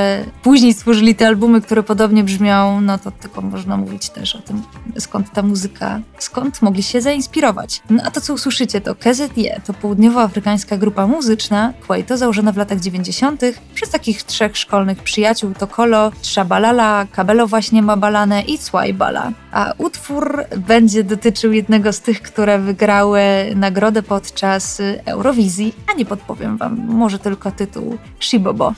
później 0.43 0.73
stworzyli 0.73 1.15
te 1.15 1.27
albumy, 1.27 1.61
które 1.61 1.83
podobnie 1.83 2.23
brzmią, 2.23 2.81
no 2.81 2.97
to 2.97 3.11
tylko 3.11 3.41
można 3.41 3.77
mówić 3.77 4.09
też 4.09 4.35
o 4.35 4.41
tym, 4.41 4.63
skąd 4.99 5.31
ta 5.31 5.41
muzyka, 5.41 5.99
skąd 6.19 6.61
mogli 6.61 6.83
się 6.83 7.01
zainspirować. 7.01 7.81
No 7.89 8.03
a 8.05 8.11
to, 8.11 8.21
co 8.21 8.33
usłyszycie, 8.33 8.81
to 8.81 8.95
KZE, 8.95 9.61
to 9.65 9.73
południowoafrykańska 9.73 10.77
grupa 10.77 11.07
muzyczna, 11.07 11.73
Kwaito, 11.81 12.17
założona 12.17 12.51
w 12.51 12.57
latach 12.57 12.79
90. 12.79 13.41
przez 13.75 13.89
takich 13.89 14.23
trzech 14.23 14.57
szkolnych 14.57 15.03
przyjaciół, 15.03 15.53
to 15.59 15.67
Kolo, 15.67 16.11
Trzabalala, 16.21 17.05
Kabelo 17.11 17.47
właśnie 17.47 17.81
Mabalane 17.81 18.41
i 18.41 18.57
Cwajbala. 18.57 19.31
A 19.51 19.73
utwór 19.77 20.43
będzie 20.57 21.03
dotyczył 21.03 21.51
jednego 21.51 21.93
z 21.93 21.99
tych, 21.99 22.21
które 22.21 22.59
wygrały 22.59 23.21
nagrodę 23.55 24.03
podczas 24.03 24.81
Eurowizji, 25.05 25.75
a 25.93 25.93
nie 25.93 26.05
podpowiem 26.05 26.57
wam, 26.57 26.87
może 26.87 27.19
tylko 27.19 27.51
tytuł 27.51 27.97
Shibobo. 28.19 28.73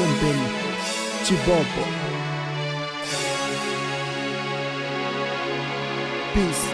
Jumping 0.00 0.40
Chibobo 1.24 1.84
Peace. 6.32 6.69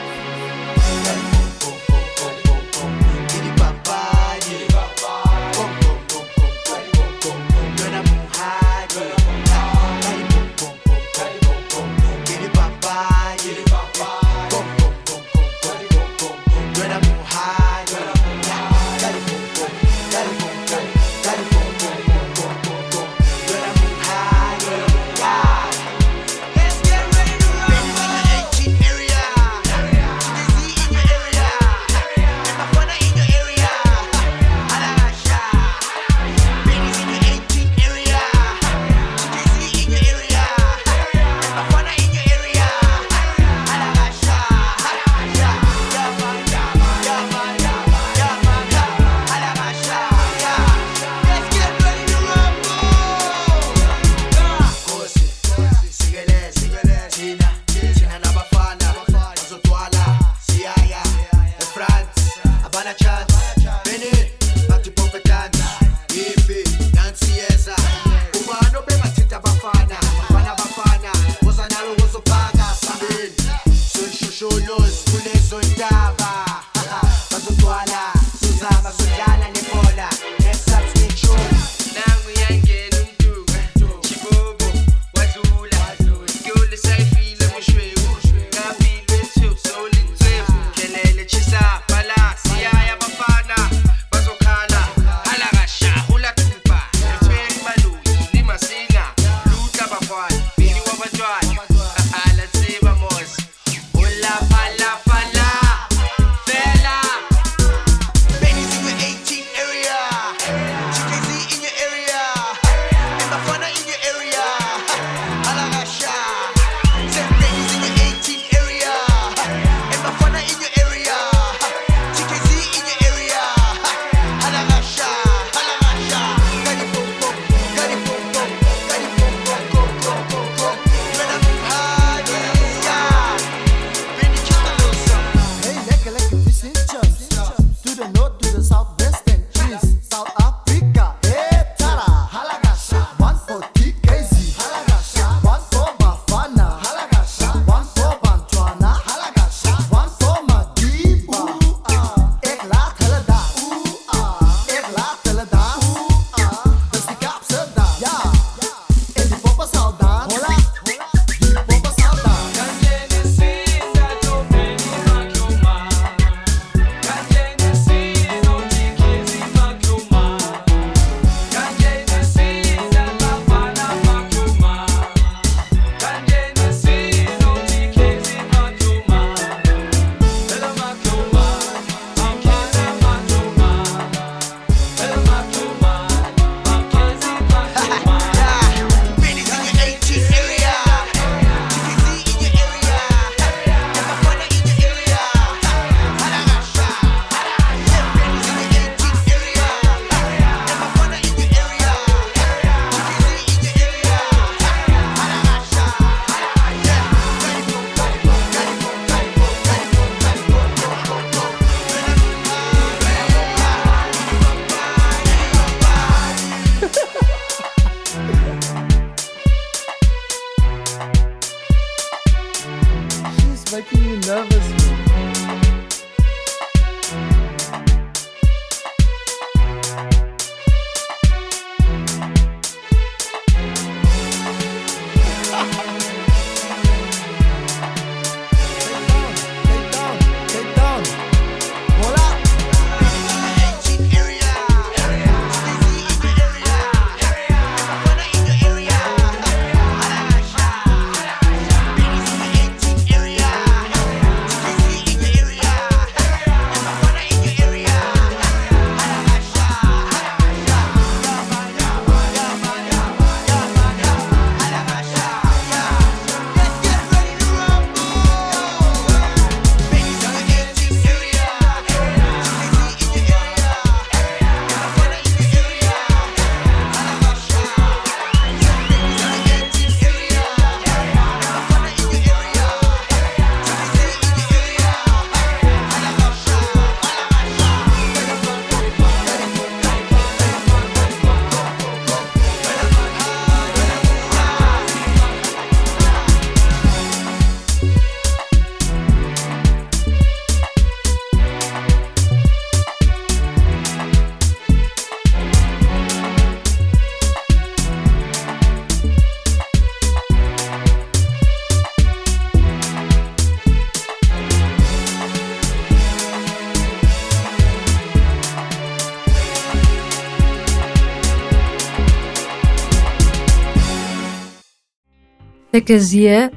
Tekezie 325.87 326.51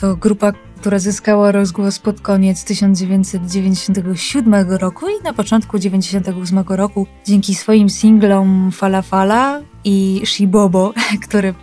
to 0.00 0.16
grupa, 0.16 0.52
która 0.76 0.98
zyskała 0.98 1.52
rozgłos 1.52 1.98
pod 1.98 2.20
koniec 2.20 2.64
1997 2.64 4.54
roku 4.70 5.06
i 5.08 5.22
na 5.24 5.32
początku 5.32 5.78
1998 5.78 6.76
roku 6.76 7.06
dzięki 7.26 7.54
swoim 7.54 7.90
singlom 7.90 8.70
Fala 8.72 9.02
Fala 9.02 9.60
i 9.84 10.22
Shibobo, 10.24 10.94
który 11.28 11.54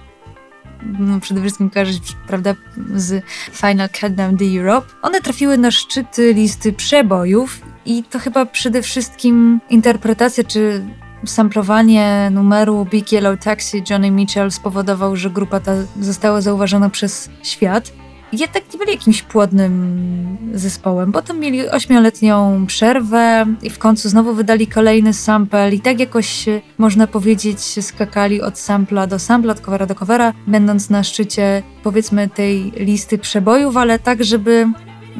no, 0.99 1.19
przede 1.19 1.41
wszystkim 1.41 1.69
kojarzy 1.69 1.99
prawda, 2.27 2.55
z 2.95 3.25
Final 3.53 3.89
Countdown 4.01 4.37
The 4.37 4.59
Europe. 4.59 4.87
One 5.01 5.21
trafiły 5.21 5.57
na 5.57 5.71
szczyty 5.71 6.33
listy 6.33 6.73
przebojów 6.73 7.61
i 7.85 8.03
to 8.03 8.19
chyba 8.19 8.45
przede 8.45 8.81
wszystkim 8.81 9.59
interpretacja 9.69 10.43
czy 10.43 10.85
samplowanie 11.25 12.29
numeru 12.31 12.85
Big 12.91 13.11
Yellow 13.11 13.39
Taxi 13.39 13.83
Johnny 13.89 14.11
Mitchell 14.11 14.51
spowodował, 14.51 15.15
że 15.15 15.29
grupa 15.29 15.59
ta 15.59 15.71
została 16.01 16.41
zauważona 16.41 16.89
przez 16.89 17.29
świat. 17.43 17.91
Jednak 18.33 18.73
nie 18.73 18.79
byli 18.79 18.91
jakimś 18.91 19.21
płodnym 19.21 20.37
zespołem. 20.53 21.11
Potem 21.11 21.39
mieli 21.39 21.69
ośmioletnią 21.69 22.65
przerwę 22.67 23.45
i 23.61 23.69
w 23.69 23.79
końcu 23.79 24.09
znowu 24.09 24.33
wydali 24.33 24.67
kolejny 24.67 25.13
sample 25.13 25.73
i 25.73 25.79
tak 25.79 25.99
jakoś 25.99 26.47
e, 26.47 26.61
można 26.77 27.07
powiedzieć 27.07 27.59
skakali 27.85 28.41
od 28.41 28.59
sampla 28.59 29.07
do 29.07 29.19
sampla, 29.19 29.51
od 29.51 29.59
covera 29.59 29.85
do 29.85 29.95
covera, 29.95 30.33
będąc 30.47 30.89
na 30.89 31.03
szczycie 31.03 31.63
powiedzmy 31.83 32.29
tej 32.29 32.71
listy 32.71 33.17
przebojów, 33.17 33.77
ale 33.77 33.99
tak, 33.99 34.23
żeby 34.23 34.67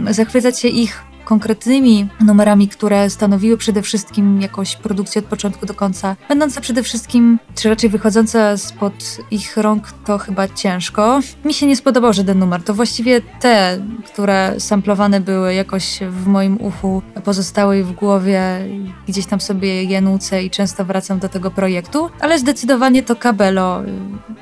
zachwycać 0.10 0.60
się 0.60 0.68
ich 0.68 1.09
konkretnymi 1.30 2.08
numerami, 2.26 2.68
które 2.68 3.10
stanowiły 3.10 3.58
przede 3.58 3.82
wszystkim 3.82 4.42
jakąś 4.42 4.76
produkcję 4.76 5.22
od 5.22 5.28
początku 5.28 5.66
do 5.66 5.74
końca, 5.74 6.16
będące 6.30 6.62
przede 6.62 6.84
wszystkim, 6.84 7.40
czy 7.56 7.70
raczej 7.70 7.90
wychodzące 7.90 8.58
spod 8.58 9.18
ich 9.32 9.58
rąk, 9.58 9.92
to 10.06 10.18
chyba 10.18 10.48
ciężko. 10.48 11.20
Mi 11.46 11.54
się 11.54 11.68
nie 11.68 11.76
spodobał 11.76 12.14
żaden 12.14 12.40
numer. 12.40 12.64
To 12.64 12.74
właściwie 12.74 13.22
te, 13.22 13.80
które 14.06 14.56
samplowane 14.60 15.22
były 15.22 15.54
jakoś 15.54 16.00
w 16.10 16.28
moim 16.28 16.62
uchu, 16.62 17.02
pozostały 17.24 17.84
w 17.84 17.92
głowie, 17.92 18.42
gdzieś 19.08 19.26
tam 19.26 19.42
sobie 19.42 19.84
je 19.84 20.02
nucę 20.02 20.44
i 20.44 20.50
często 20.50 20.86
wracam 20.86 21.20
do 21.20 21.30
tego 21.30 21.52
projektu, 21.52 22.10
ale 22.20 22.40
zdecydowanie 22.40 23.04
to 23.04 23.16
Cabello 23.16 23.84
y, 23.84 23.86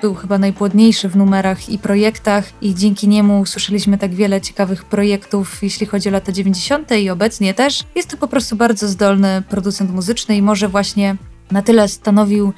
był 0.02 0.16
chyba 0.16 0.38
najpłodniejszy 0.38 1.10
w 1.10 1.16
numerach 1.16 1.70
i 1.70 1.78
projektach 1.78 2.46
i 2.62 2.76
dzięki 2.76 3.08
niemu 3.08 3.40
usłyszeliśmy 3.40 3.98
tak 3.98 4.14
wiele 4.14 4.42
ciekawych 4.42 4.86
projektów, 4.86 5.64
jeśli 5.64 5.86
chodzi 5.86 6.10
o 6.10 6.12
lata 6.12 6.32
90. 6.32 6.77
i 7.02 7.10
obecnie 7.10 7.54
też. 7.54 7.84
Jest 7.96 8.10
to 8.10 8.18
po 8.18 8.28
prostu 8.28 8.56
bardzo 8.56 8.88
zdolny 8.88 9.44
producent 9.50 9.92
muzyczny 9.92 10.38
i 10.38 10.42
może 10.42 10.68
właśnie 10.68 11.16
na 11.52 11.62
tyle 11.62 11.88
stanowił 11.88 12.54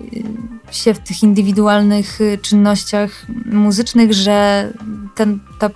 y, 0.00 0.22
się 0.70 0.94
w 0.94 0.98
tych 0.98 1.22
indywidualnych 1.22 2.20
y, 2.20 2.38
czynnościach 2.42 3.26
muzycznych, 3.46 4.12
że 4.12 4.68
ten, 5.14 5.40
ta, 5.58 5.70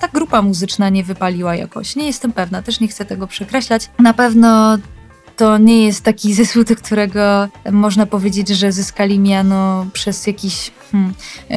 ta 0.00 0.08
grupa 0.08 0.42
muzyczna 0.42 0.88
nie 0.88 1.04
wypaliła 1.04 1.54
jakoś. 1.54 1.96
Nie 1.96 2.06
jestem 2.06 2.32
pewna, 2.32 2.62
też 2.62 2.80
nie 2.80 2.88
chcę 2.88 3.04
tego 3.04 3.26
przekreślać. 3.26 3.90
Na 3.98 4.14
pewno 4.14 4.78
to 5.36 5.58
nie 5.58 5.86
jest 5.86 6.02
taki 6.02 6.34
zespół, 6.34 6.64
do 6.64 6.76
którego 6.76 7.48
można 7.72 8.06
powiedzieć, 8.06 8.48
że 8.48 8.72
zyskali 8.72 9.18
miano 9.18 9.86
przez 9.92 10.26
jakieś 10.26 10.70
hmm, 10.94 11.14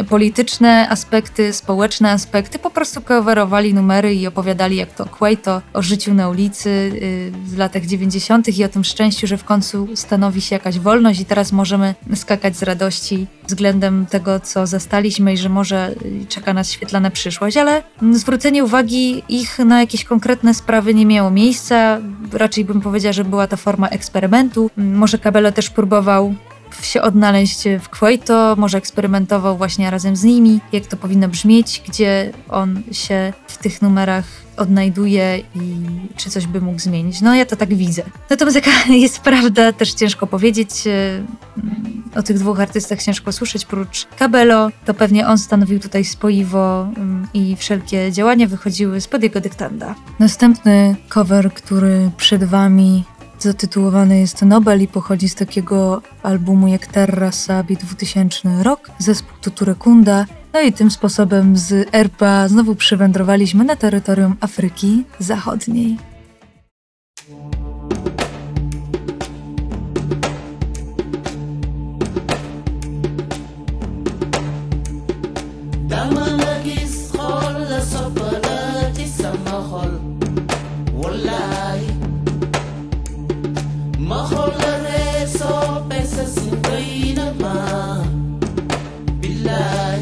polityczne 0.10 0.90
aspekty, 0.90 1.54
społeczne 1.54 2.12
aspekty. 2.12 2.60
Po 2.60 2.70
prostu 2.70 3.02
coverowali 3.02 3.74
numery 3.74 4.16
i 4.16 4.28
opowiadali 4.28 4.76
jak 4.76 4.94
to 4.94 5.06
Quaito 5.06 5.62
o 5.74 5.82
życiu 5.82 6.14
na 6.14 6.30
ulicy 6.30 6.70
y, 6.70 7.32
w 7.46 7.58
latach 7.58 7.86
90. 7.86 8.58
i 8.58 8.64
o 8.64 8.70
tym 8.70 8.84
szczęściu, 8.84 9.28
że 9.28 9.38
w 9.38 9.44
końcu 9.44 9.88
stanowi 9.96 10.42
się 10.42 10.56
jakaś 10.56 10.80
wolność 10.80 11.20
i 11.20 11.26
teraz 11.26 11.52
możemy 11.52 11.96
skakać 12.16 12.58
z 12.58 12.64
radości 12.64 13.28
względem 13.48 14.06
tego, 14.06 14.40
co 14.40 14.68
zastaliśmy 14.68 15.34
i 15.34 15.38
że 15.38 15.50
może 15.50 15.96
y, 16.06 16.26
czeka 16.30 16.54
nas 16.54 16.72
świetlana 16.72 17.12
przyszłość, 17.12 17.58
ale 17.58 17.84
zwrócenie 18.12 18.64
uwagi 18.64 19.24
ich 19.30 19.60
na 19.60 19.80
jakieś 19.80 20.04
konkretne 20.04 20.54
sprawy 20.54 20.94
nie 20.94 21.06
miało 21.06 21.32
miejsca. 21.32 22.00
Raczej 22.34 22.66
bym 22.66 22.82
powiedziała, 22.82 23.14
że 23.14 23.24
była 23.24 23.48
to 23.48 23.58
forma 23.58 23.88
eksperymentu. 23.88 24.70
Może 24.78 25.18
Cabello 25.18 25.52
też 25.52 25.70
próbował 25.70 26.36
się 26.82 27.02
odnaleźć 27.02 27.64
w 27.82 27.90
Quaito, 27.90 28.56
może 28.58 28.78
eksperymentował 28.78 29.58
właśnie 29.58 29.92
razem 29.92 30.16
z 30.16 30.24
nimi, 30.24 30.60
jak 30.72 30.86
to 30.86 30.98
powinno 30.98 31.28
brzmieć, 31.28 31.82
gdzie 31.88 32.32
on 32.50 32.82
się 32.92 33.34
w 33.48 33.58
tych 33.58 33.82
numerach 33.82 34.26
odnajduje 34.58 35.40
i 35.56 35.76
czy 36.16 36.30
coś 36.30 36.48
by 36.48 36.62
mógł 36.62 36.80
zmienić. 36.80 37.22
No 37.22 37.36
ja 37.36 37.46
to 37.46 37.56
tak 37.56 37.74
widzę. 37.76 38.04
Natomiast 38.30 38.56
jaka 38.56 38.72
jest 38.94 39.20
prawda, 39.20 39.74
też 39.74 39.94
ciężko 39.94 40.28
powiedzieć. 40.28 40.88
e, 40.88 41.24
O 42.16 42.24
tych 42.24 42.40
dwóch 42.40 42.60
artystach 42.60 43.04
ciężko 43.04 43.32
słyszeć, 43.32 43.66
prócz 43.66 44.08
Cabello, 44.20 44.70
to 44.86 44.94
pewnie 44.94 45.28
on 45.28 45.38
stanowił 45.38 45.80
tutaj 45.80 46.06
spoiwo 46.06 46.82
mm, 46.98 47.28
i 47.34 47.56
wszelkie 47.56 48.12
działania 48.12 48.48
wychodziły 48.48 49.02
spod 49.02 49.24
jego 49.24 49.42
dyktanda. 49.42 49.96
Następny 50.20 50.96
cover, 51.10 51.54
który 51.54 52.12
przed 52.18 52.44
wami 52.44 53.04
zatytułowany 53.44 54.20
jest 54.20 54.42
Nobel 54.42 54.82
i 54.82 54.88
pochodzi 54.88 55.30
z 55.30 55.36
takiego 55.36 56.02
albumu 56.24 56.68
jak 56.68 56.88
Terra 56.88 57.32
Sabi 57.32 57.78
2000 57.78 58.64
rok, 58.64 58.92
zespół 59.00 59.38
Tuturekunda. 59.42 60.26
No 60.54 60.62
i 60.62 60.74
tym 60.74 60.92
sposobem 60.92 61.58
z 61.58 61.96
RPA 61.96 62.48
znowu 62.48 62.76
przywędrowaliśmy 62.76 63.64
na 63.64 63.76
terytorium 63.76 64.36
Afryki 64.40 65.04
Zachodniej. 65.20 65.98
gis 76.64 77.12
love. 89.60 89.97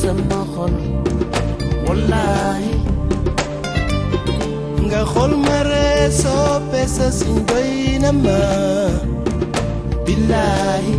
Sama 0.00 0.40
xol 0.54 0.74
nga 4.88 5.02
xool 5.12 5.32
ma 5.44 5.58
ree 5.70 6.06
soppe 6.22 6.82
sa 6.94 7.06
siñ 7.18 7.36
ma. 8.24 8.40
Billaahi 10.04 10.94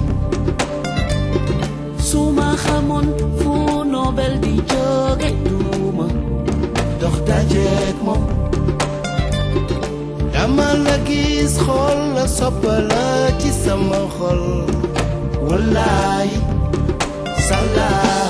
su 2.08 2.22
ma 2.38 2.50
fu 3.40 3.54
nobel 3.94 4.34
di 4.44 4.54
jóge 4.72 5.30
duuma 5.46 6.08
dox 7.02 7.16
dajeek 7.28 7.98
moom 8.06 8.24
dama 10.34 10.68
la 10.86 10.96
gis 11.08 11.54
xol 11.66 12.00
la 12.16 12.26
sopp 12.38 12.62
la 12.90 13.06
ci 13.40 13.50
sama 13.64 14.02
xol 14.16 14.42
saudade. 17.50 18.29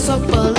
sua 0.00 0.18
paz. 0.18 0.49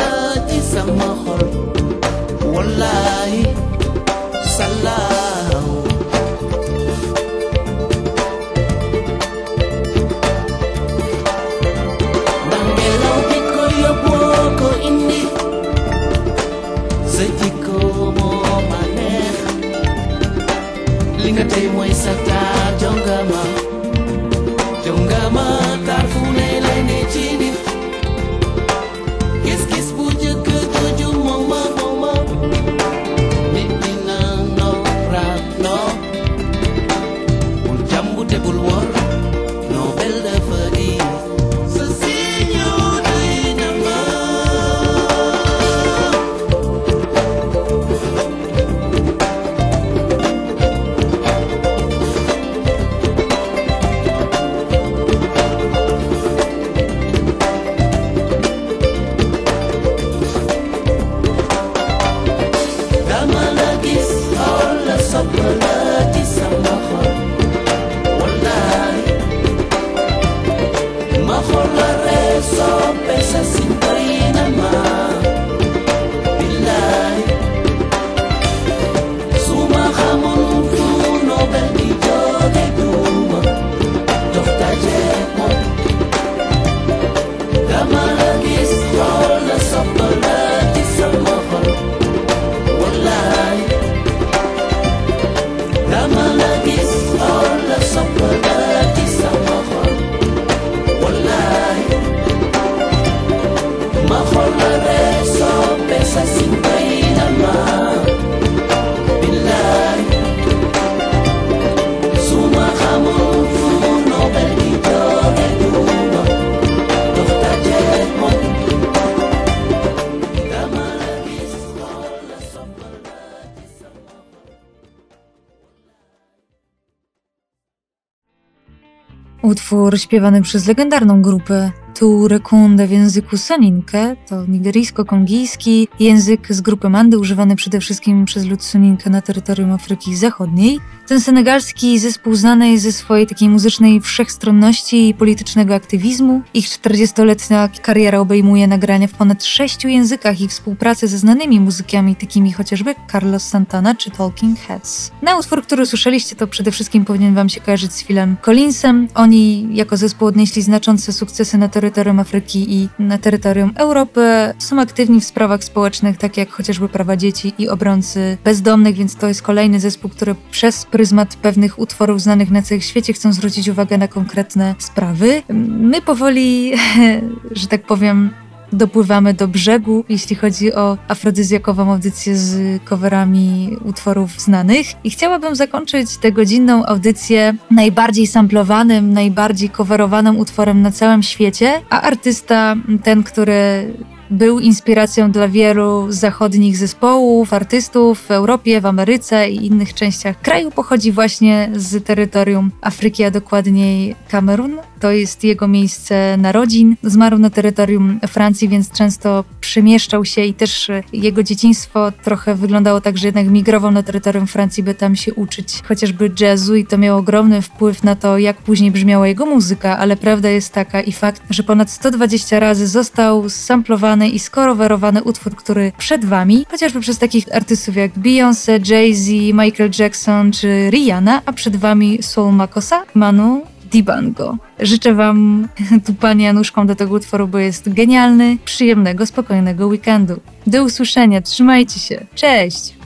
Utwór 129.42 130.00
śpiewany 130.00 130.42
przez 130.42 130.68
legendarną 130.68 131.22
grupę 131.22 131.72
Tu 131.96 132.28
Rekunde 132.28 132.88
w 132.88 132.92
języku 132.92 133.38
Soninke 133.38 134.16
to 134.30 134.46
nigeryjsko-kongijski 134.46 135.88
język 136.00 136.54
z 136.54 136.62
grupy 136.62 136.90
Mandy 136.90 137.20
używany 137.20 137.56
przede 137.56 137.80
wszystkim 137.80 138.26
przez 138.26 138.46
lud 138.46 138.64
Soninke 138.64 139.10
na 139.10 139.22
terytorium 139.22 139.72
Afryki 139.72 140.16
Zachodniej. 140.16 140.80
Ten 141.08 141.22
senegalski 141.22 142.00
zespół 142.00 142.36
znany 142.36 142.72
jest 142.72 142.84
ze 142.84 142.92
swojej 142.92 143.28
takiej 143.28 143.50
muzycznej 143.50 144.02
wszechstronności 144.02 145.10
i 145.10 145.14
politycznego 145.14 145.76
aktywizmu. 145.76 146.42
Ich 146.54 146.66
40-letnia 146.66 147.70
kariera 147.82 148.20
obejmuje 148.20 148.68
nagrania 148.68 149.08
w 149.08 149.12
ponad 149.12 149.44
sześciu 149.44 149.88
językach 149.88 150.42
i 150.42 150.48
współpracę 150.48 151.08
ze 151.08 151.18
znanymi 151.18 151.60
muzykami 151.60 152.16
takimi 152.16 152.52
chociażby 152.52 152.96
Carlos 153.12 153.44
Santana 153.44 153.96
czy 153.96 154.12
Talking 154.12 154.60
Heads. 154.60 155.12
Na 155.22 155.38
utwór, 155.38 155.64
który 155.64 155.86
słyszeliście, 155.86 156.36
to 156.36 156.48
przede 156.48 156.72
wszystkim 156.72 157.06
powinien 157.06 157.36
wam 157.36 157.50
się 157.50 157.62
kojarzyć 157.62 157.94
z 157.94 158.04
Philem 158.04 158.38
Collinsem. 158.46 159.08
Oni 159.16 159.68
jako 159.76 159.98
zespół 159.98 160.28
odnieśli 160.28 160.62
znaczące 160.62 161.14
sukcesy 161.14 161.58
na 161.58 161.68
terytorium 161.68 161.81
Afryki 162.20 162.74
i 162.76 162.90
na 163.00 163.18
terytorium 163.18 163.74
Europy. 163.76 164.22
Są 164.60 164.82
aktywni 164.82 165.22
w 165.22 165.26
sprawach 165.26 165.64
społecznych, 165.64 166.18
takie 166.18 166.42
jak 166.42 166.52
chociażby 166.52 166.90
prawa 166.90 167.18
dzieci 167.18 167.54
i 167.58 167.70
obrońcy 167.70 168.38
bezdomnych, 168.44 168.96
więc 168.96 169.16
to 169.16 169.28
jest 169.28 169.42
kolejny 169.42 169.80
zespół, 169.80 170.10
który 170.10 170.36
przez 170.52 170.86
pryzmat 170.86 171.36
pewnych 171.36 171.80
utworów 171.80 172.22
znanych 172.22 172.52
na 172.52 172.62
całym 172.62 172.82
świecie 172.82 173.14
chcą 173.14 173.34
zwrócić 173.34 173.68
uwagę 173.68 173.98
na 173.98 174.08
konkretne 174.08 174.76
sprawy. 174.78 175.44
My 175.68 176.02
powoli, 176.02 176.74
że 177.52 177.68
tak 177.68 177.84
powiem, 177.84 178.30
dopływamy 178.74 179.34
do 179.34 179.48
brzegu, 179.48 180.06
jeśli 180.10 180.36
chodzi 180.36 180.74
o 180.74 180.98
afrodyzjakową 181.08 181.92
audycję 181.92 182.36
z 182.36 182.84
coverami 182.84 183.78
utworów 183.86 184.42
znanych. 184.42 184.88
I 185.04 185.10
chciałabym 185.10 185.56
zakończyć 185.56 186.18
tę 186.18 186.32
godzinną 186.32 186.86
audycję 186.86 187.54
najbardziej 187.72 188.28
samplowanym, 188.28 189.14
najbardziej 189.14 189.70
coverowanym 189.70 190.40
utworem 190.40 190.82
na 190.82 190.92
całym 190.92 191.24
świecie, 191.24 191.82
a 191.90 192.02
artysta, 192.02 192.76
ten, 193.04 193.24
który 193.24 193.94
był 194.32 194.60
inspiracją 194.60 195.32
dla 195.32 195.48
wielu 195.48 196.06
zachodnich 196.10 196.78
zespołów, 196.78 197.54
artystów 197.54 198.20
w 198.20 198.32
Europie, 198.32 198.82
w 198.82 198.86
Ameryce 198.86 199.50
i 199.50 199.66
innych 199.66 199.94
częściach 199.94 200.42
kraju. 200.42 200.72
Pochodzi 200.72 201.12
właśnie 201.12 201.70
z 201.76 202.06
terytorium 202.06 202.72
Afryki, 202.82 203.24
a 203.24 203.32
dokładniej 203.32 204.16
Kamerun. 204.30 204.78
To 205.00 205.12
jest 205.12 205.44
jego 205.44 205.68
miejsce 205.68 206.38
narodzin. 206.38 206.96
Zmarł 207.04 207.38
na 207.38 207.50
terytorium 207.50 208.20
Francji, 208.28 208.70
więc 208.70 208.92
często 208.92 209.44
przemieszczał 209.62 210.26
się 210.26 210.42
i 210.44 210.54
też 210.54 210.92
jego 211.14 211.44
dzieciństwo 211.44 212.12
trochę 212.24 212.56
wyglądało 212.56 213.02
tak, 213.02 213.18
że 213.18 213.28
jednak 213.28 213.48
migrował 213.48 213.92
na 213.92 214.04
terytorium 214.04 214.48
Francji, 214.48 214.84
by 214.84 214.96
tam 214.96 215.16
się 215.16 215.34
uczyć 215.34 215.82
chociażby 215.88 216.32
jazzu 216.40 216.76
i 216.76 216.86
to 216.86 216.98
miało 216.98 217.20
ogromny 217.20 217.62
wpływ 217.62 218.04
na 218.04 218.16
to, 218.16 218.38
jak 218.38 218.58
później 218.58 218.92
brzmiała 218.92 219.28
jego 219.28 219.46
muzyka, 219.46 219.98
ale 219.98 220.16
prawda 220.16 220.50
jest 220.50 220.74
taka 220.74 221.02
i 221.02 221.12
fakt, 221.12 221.42
że 221.50 221.64
ponad 221.64 221.92
120 221.92 222.60
razy 222.60 222.88
został 222.88 223.50
samplowany 223.50 224.21
i 224.30 224.40
skorowerowany 224.40 225.24
utwór, 225.24 225.56
który 225.56 225.92
przed 225.98 226.26
wami, 226.26 226.66
chociażby 226.72 227.00
przez 227.00 227.18
takich 227.18 227.56
artystów 227.56 227.96
jak 227.96 228.12
Beyoncé, 228.12 228.90
Jay-Z, 228.92 229.30
Michael 229.54 229.92
Jackson 230.00 230.52
czy 230.52 230.90
Rihanna, 230.90 231.42
a 231.46 231.54
przed 231.54 231.76
wami 231.76 232.24
Soul 232.24 232.54
Makosa, 232.54 233.04
Manu 233.14 233.62
Dibango. 233.92 234.58
Życzę 234.80 235.14
Wam 235.14 235.68
tupania 236.06 236.46
Januszką 236.46 236.88
do 236.88 236.96
tego 236.96 237.16
utworu, 237.16 237.48
bo 237.48 237.58
jest 237.58 237.94
genialny, 237.94 238.58
przyjemnego, 238.66 239.26
spokojnego 239.26 239.88
weekendu. 239.88 240.40
Do 240.68 240.84
usłyszenia, 240.84 241.42
trzymajcie 241.42 242.00
się, 242.00 242.26
cześć! 242.36 243.01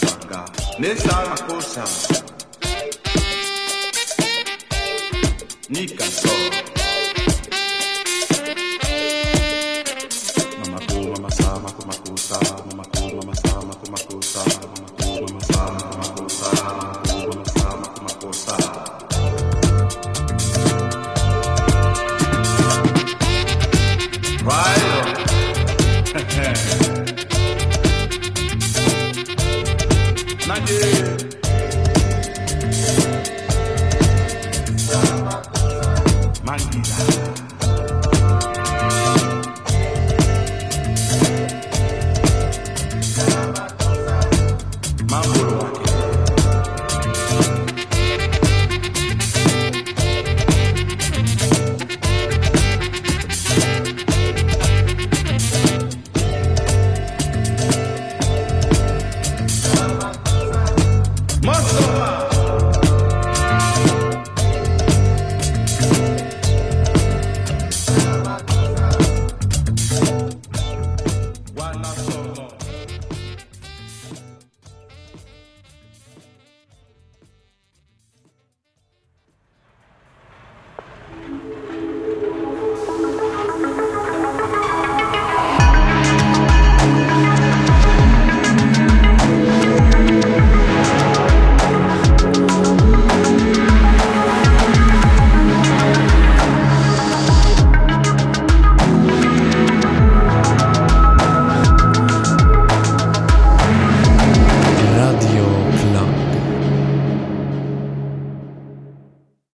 sanga 0.00 0.40
nesala 0.78 1.36
nika 1.48 1.84
nikasoo 5.68 6.69